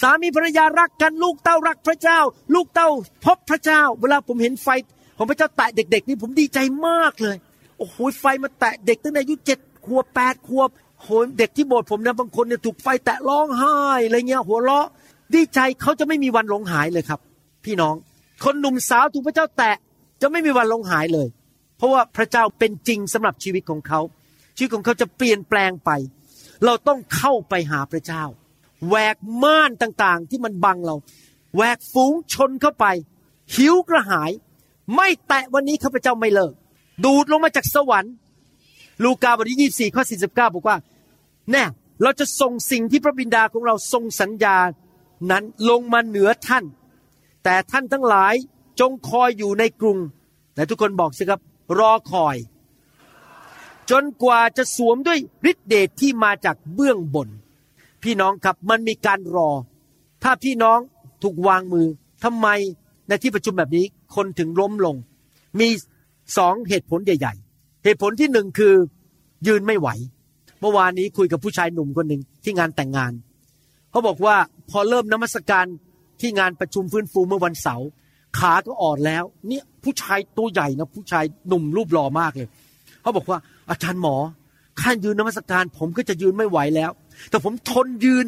[0.00, 2.18] สามีภรรยารักกันลูกเต้ารักพระเจ้า
[2.54, 2.88] ลูกเต้า
[3.24, 4.68] พบพระเจ้า เวลาผมเห็นไฟ
[5.16, 7.36] ของพระเจ้าแตะเด็ก ๆ นี่ผมดีใจมากเลย
[7.78, 10.68] โอ้โหไฟมาแตะเด็กตั้งแต่อายุเจ็ดขวบแปดขวบ
[11.02, 13.76] โหเด็กที่โบสถ์ผมนะบางคนเนี่ยถูกไฟแตะร้องไห้
[14.06, 14.86] อะไรเงี้ยหัวเราะ
[15.34, 17.20] ดีใจเขาจะไม่มีวันหลงหายเลยครับ
[17.64, 17.94] พี่น้อง
[18.44, 19.76] คนหนุ่มสาวถูกพระเจ้าแตะ
[20.20, 21.28] จะไม่มีวันหลงหายเลย
[21.76, 24.00] เพราะว่าพระเจ้าเป็นจริงสำหรับชีวิตของเขา
[24.56, 25.90] ชีวิตของเขาจะเปลี่ยนแปลงไป
[26.64, 28.24] เราต้องเข้าไปหาพระเจ้า
[28.86, 30.96] แหวกม่านต่างๆ ที่มันบังเรา
[31.54, 32.86] แหวกฝูงชนเข้าไป
[33.54, 34.30] หิวกระหาย
[34.96, 36.52] ไม่แตะวันนี้ข้าพเจ้าไม่เลิก
[37.04, 38.14] ดูดลงมาจากสวรรค์
[39.02, 40.76] ลูกาบทที่ยี่สี่ข้อสี่สิบเก้าบอกว่า
[41.52, 41.64] แน่
[42.02, 44.56] เราจะส่งสิ่งที่พระบิดาของเราทรงสัญญา
[45.30, 46.64] นั้นลงมาเหนือท่าน
[47.44, 48.34] แต่ท่านทั้งหลาย
[48.80, 49.98] จงคอยอยู่ในกรุง
[50.54, 51.40] แต่ทุกคนบอกสิครับ
[51.78, 52.36] รอคอย
[53.90, 55.18] จนกว่าจะสวมด้วย
[55.50, 57.28] ฤทธิเดชที่มาจากเบื้องบน
[58.02, 59.50] พี่น้องครับมันมีการรอ
[60.22, 60.78] ถ้าพี่น้อง
[61.22, 61.86] ถูกวางมือ
[62.24, 62.48] ทำไม
[63.08, 63.84] ในที่ประชุมแบบนี้
[64.16, 64.96] คนถึงล้มลง
[65.60, 65.68] มี
[66.36, 68.74] สองเหตุผลใหญ่ ๆ เหตุผลที่หนึ่งคือ
[69.46, 69.88] ยืนไม่ไหว
[70.60, 73.12] เมื่อวานนี้คุยกับผู้ชายหนุ่มคนหนึ่งที่งานแต่งงาน
[73.90, 74.36] เขาบอกว่า
[74.70, 75.66] พอเริ่มนมัสการ
[76.20, 77.88] ที่งานประชุมฟื้นฟูเมื่อวันเสาร์
[78.38, 82.48] ขาก็อ่อนแล้ว เนี่ยผู้ชายตัวใหญ่นะผู้ชายหนุ่มรูปหล่อมากเลย
[83.02, 83.38] เขาบอกว่า
[83.70, 84.16] อาจารย์หมอ
[84.80, 86.90] ข้ายืนนมัสการผมก็จะยืนไม่ไหวแล้ว
[87.30, 88.26] แต่ผมทนยืน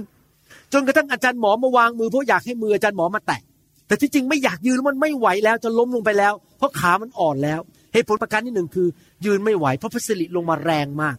[0.72, 3.40] จนกระทั่งอาจารย์หมอมาวางมือเพราะอยากให้มืออาจารย์หมอมาแตะ
[3.86, 7.60] แต่ที่จริงไม่อยากยืนมันไม่ไหวแล้วจะล้มลงไปแล้ว เพราะขามันอ่อนแล้ว
[7.92, 8.88] เหตุผลประการที่หนึ่งคือ
[9.24, 11.16] ยืนไม่ไหวเพราะพระสิริลงมาแรงมาก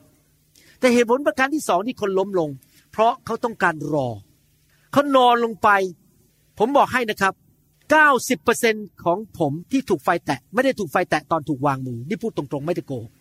[0.80, 2.50] แต่เหตุผลประการที่สองที่คนล้มลง
[2.92, 4.10] เพราะเขาต้องการรอ
[4.92, 5.70] เขานอนลงไป
[6.60, 7.34] ผมบอกให้นะครับ
[8.24, 13.12] 90%ของผมที่ถูกไฟแตะ ไม่ได้ถูกไฟแตะตอนถูกวางมือ นี่พูดตรงๆ ไม่ได้โกหก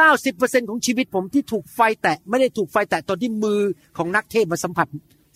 [0.00, 3.60] 90%ของชีวิตผมที่ถูกไฟแตะไม่ได้ถูกไฟแตะตอนที่มือ
[3.96, 4.86] ของนักเทศมาสัมผัส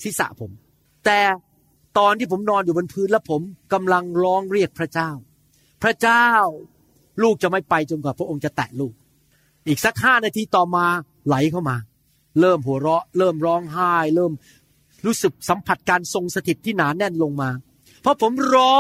[0.03, 0.51] ศีรษะผม
[1.05, 1.21] แต่
[1.99, 3.41] ตอนที่ผมนอนอยู่บนพื้นแล้วผม
[3.73, 5.11] กำลังร้องเรียกพระเจ้า
[5.83, 6.29] พระเจ้า
[7.23, 8.95] ลูกจะไม่ไปจนกว่าพระองค์จะแตะลูก
[9.67, 10.87] อีกสักห้านาทีต่อมา
[11.27, 11.77] ไหลเข้ามา
[12.41, 14.33] เริ่มหัวเราะ เริ่มร้องไห้ เริ่ม
[15.07, 17.51] รู้สึกสัมผัสการทรงสถิตที่หนานแน่นลงมา
[18.03, 18.77] เพราะผมรอ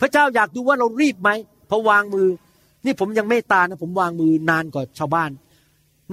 [0.00, 1.30] พระเจ้าอยากดูว่าเรารีบไหม
[1.70, 2.28] พอวางมือ
[2.84, 5.30] นี่ผมยังเมตตานะผมวางมือนานกว่าชาวบ้าน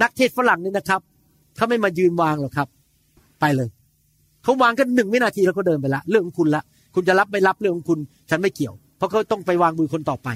[0.02, 1.00] นักเทศฝรั่งนี่นะครับ
[1.56, 2.68] เขาไม่มายืนวางหรอกครับ
[3.40, 3.68] ไปเลย
[4.42, 6.62] เขาวางกันหนึ่งวินาทีแล้วก็เดินไปละ เรื่องของคุณละ
[6.94, 7.98] คุณจะรับไม่รับเรื่องของคุณ
[8.30, 10.28] ฉันไม่เกี่ยว เพราะเขาต้องไปวางมือคนต่อไป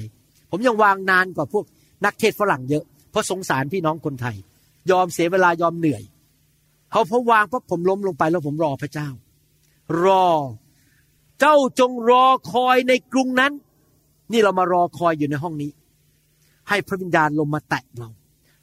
[0.51, 1.65] ผมยังวางนานกว่าพวก
[2.05, 4.35] นักเทศฝรั่งเยอะเพราะสงสารพี่น้องคนไทย
[4.91, 6.03] ยอมเสียเวลายอมเหนื่อย
[6.91, 9.09] เขาพอวางเพราะผมล้มลงไปแล้วผมรอพระเจ้า
[10.03, 10.25] รอ
[11.39, 13.51] เจ้าจงรอคอยในกรุงนั้น
[14.31, 15.71] นี่เรามารอคอยอยู่ในห้องนี้
[16.69, 18.09] ให้พระวิญญาณลงมาแตะเรา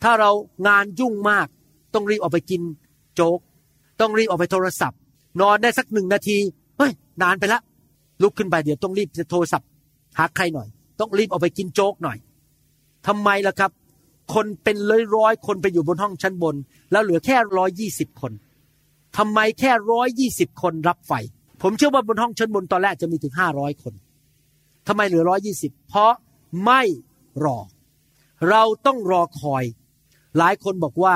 [0.02, 0.30] ถ้าเรา
[0.66, 1.46] งานยุ่งมาก
[1.94, 2.62] ต้องรีบออกไปกิน
[3.14, 3.38] โจ๊ก
[4.00, 4.98] ต้องรีบออกไปโทรศัพท์
[5.40, 6.38] นอนได้สักหนึ่งนาที
[6.78, 6.92] เฮ้ย
[7.22, 7.60] นานไปละ
[8.22, 9.68] ลุกขึ้นไปเดี๋ยวต้องรีบจะโทรศัพท์
[10.18, 10.68] หาใครหน่อย
[11.00, 12.18] ต้องรีบออกไปกินโจ๊กหน่อย
[13.06, 13.70] ทำไมล่ะครับ
[14.34, 16.54] คนเป็นร้อยร้อยคนไปอยู่บนห้องชั้นบน
[16.92, 18.32] แล้วเหลือแค่ร้อยยี่สิบคน
[19.16, 21.12] ทำไมแค่ร้อยยี่สิบคนรับไฟ
[21.62, 23.94] ผมเชื่อว่าบนห้องชั้นบนตอนแรกจะมีถึงห้าร้อยคน
[24.88, 26.12] ทำไมเหลือร้อยยี่สิบเพราะ
[26.64, 26.82] ไม่
[27.44, 27.58] รอ
[28.50, 29.64] เราต้องรอคอย
[30.38, 31.14] หลายคนบอกว่า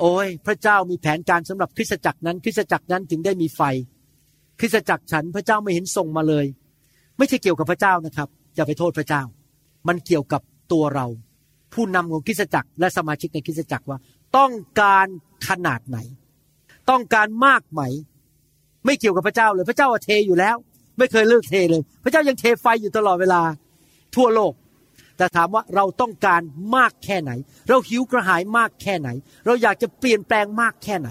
[0.00, 3.60] โอ้ยพระเจ้ามีแผนการสำหรับคริสตจักรนั้น คริสตจักรนั้นถึงได้มีไฟ
[4.60, 6.46] คริสตจักรฉันพระเจ้าไม่เห็นส่งมาเลย
[7.18, 9.22] ไม่ใช่เกี่ยวกับพระเจ้านะครับ อย่าไปโทษพระเจ้า
[9.88, 10.42] มันเกี่ยวกับ
[10.72, 11.06] ตัวเรา
[11.74, 13.98] ผู้นำของคริสตจักร และสมาชิกในคริสตจักรว่า
[14.36, 15.06] ต้องการ
[15.48, 15.98] ขนาดไหน
[16.90, 17.82] ต้องการมากไหม
[18.84, 20.56] ไม่เกี่ยวกับพระเจ้าเลย พระเจ้าเทอยู่แล้ว
[20.98, 23.42] ไม่เคยเลิกเทเลย พระเจ้ายังเทไฟอยู่ตลอดเวลา
[24.16, 24.52] ทั่วโลก
[25.20, 26.42] แต่ถามว่าเราต้องการ
[26.76, 27.30] มากแค่ไหน
[27.68, 29.08] เราหิวกระหายมากแค่ไหน
[29.46, 31.10] เราอยากจะเปลี่ยนแปลงมากแค่ไหน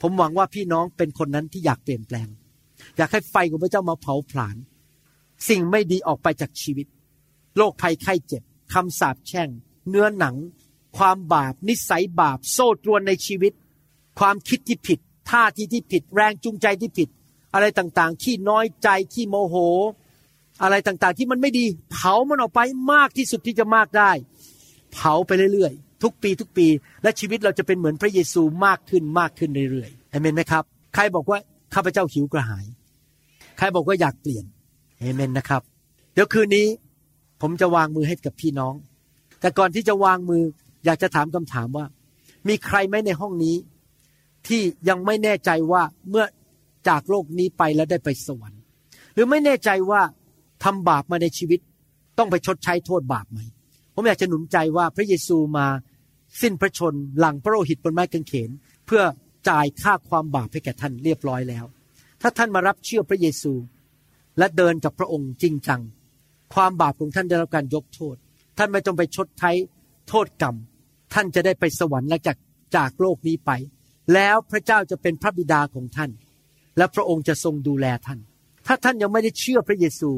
[0.00, 2.28] ผมหวังว่าพี่น้องเป็นคนนั้นที่อยากเปลี่ยนแปลง
[2.96, 4.56] อยากให้ไฟของพระเจ้ามาเผาผลาญ
[5.48, 6.86] สิ่งไม่ดีออกไปจากชีวิต
[7.56, 8.42] โรคภัยไข้เจ็บ
[8.72, 9.48] คำสาปแช่ง
[9.88, 10.34] เนื้อหนัง
[10.96, 13.52] ความบาป นิสัยบาป โซ่ตรวนในชีวิต
[14.18, 14.98] ความคิดที่ผิด
[15.30, 17.08] ท่าทีที่ผิด แรงจูงใจที่ผิด
[17.54, 19.56] อะไรต่างๆที่น้อยใจที่โมโห
[20.62, 22.60] อะไรต่างๆที่มันไม่ดี เผามันออกไป
[22.92, 24.10] มากที่สุดที่จะมากได้
[24.92, 26.66] เผาไปเรื่อยๆ ทุกปีทุกปี
[27.02, 31.38] และชีวิตเราจะเป็นเหมือนพระเยซูมากขึ้นมากขึ้นเรื่อยๆเอเมนไหมครับ ใครบอกว่า
[31.74, 32.64] ข้าพเจ้าหิวกระหาย
[33.58, 34.44] ใครบอกว่าอยากเปลี่ยน
[34.98, 35.62] เอเมนนะครับ
[36.14, 36.66] เดี๋ยวคืนนี้
[37.40, 38.74] ผมจะวางมือให้กับพี่น้อง
[39.40, 40.42] แต่ก่อนที่จะวางมือ
[40.84, 41.86] อยากจะถามคำถามว่า
[42.48, 43.56] มีใครไหมในห้องนี้
[44.46, 46.24] ที่ยังไม่แน่ใจว่าเมื่อ
[46.88, 48.60] จากโลกนี้ไปแล้วได้ไปสวรรค์
[49.14, 50.00] หรือไม่แน่ใจว่า
[50.64, 51.60] ทำบาปมาในชีวิต
[52.18, 53.40] ต้องไปชดใช้โทษบาปไหม
[53.94, 55.66] ผมอยากจะหนุนใจว่าพระเยซูมา
[56.40, 58.50] สิ้นพระชนหลังพระโลหิตบนไม้กางเขน
[58.86, 59.02] เพื่อ
[59.48, 61.64] จ่ายค่าความบาปให้แก่ท่านเรียบร้อยแล้ว
[62.20, 63.52] ถ้าท่านมารับเชื่อพระเยซู
[64.38, 65.80] และเดินกับพระองค์จริงจัง
[66.54, 68.16] ความบาปของท่านได้รับการยกโทษ
[68.58, 69.50] ท่านไม่ต้องไปชดใช้
[70.08, 70.54] โทษกรรม
[71.14, 72.36] ท่านจะได้ไปสวรรค์และจาก
[72.76, 73.50] จากโลกนี้ไป
[74.14, 76.10] แล้วพระเจ้าจะเป็นพระบิดาของท่าน
[76.78, 78.18] และพระองค์จะทรงดูแลท่าน
[78.66, 80.10] ถ้าท่านยังไม่ได้เชื่อพระเยซู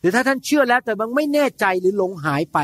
[0.00, 2.58] หรือถ้าท่านเชื่อแล้วแต่มันไม่แน่ใจหรือหลงหายไป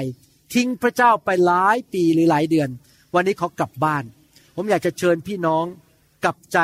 [0.55, 2.69] ทิ้งพระเจ้าไปหลายปีหรือหลายเดือน
[3.15, 4.05] วันนี้เขากลับบ้าน
[4.57, 5.65] ผมอยากจะเชิญพี่น้อง
[6.25, 6.59] กลับใจ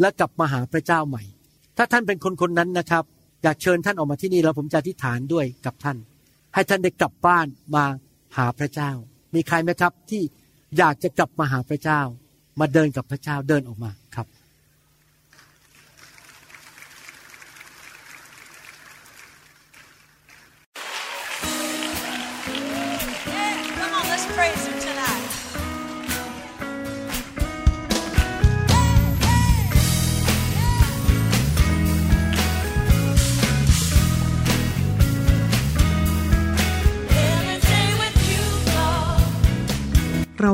[0.00, 1.22] และกลับมาหาพระเจ้าใหม่
[1.76, 3.04] ถ้าท่านเป็นคนคนนั้นนะครับ
[3.42, 5.96] อยากเชิญท่านออกมาที่นี่แล้วผมจะอธิษฐานด้วยกับท่าน
[6.54, 7.84] ให้ท่านได้กลับบ้านมา
[8.36, 8.90] หาพระเจ้า
[9.34, 10.22] มีใครไหมครับที่
[10.78, 12.00] อยากจะกลับมาหาพระเจ้า
[12.60, 14.26] มาเดินกับพระเจ้าเดินออกมาครับ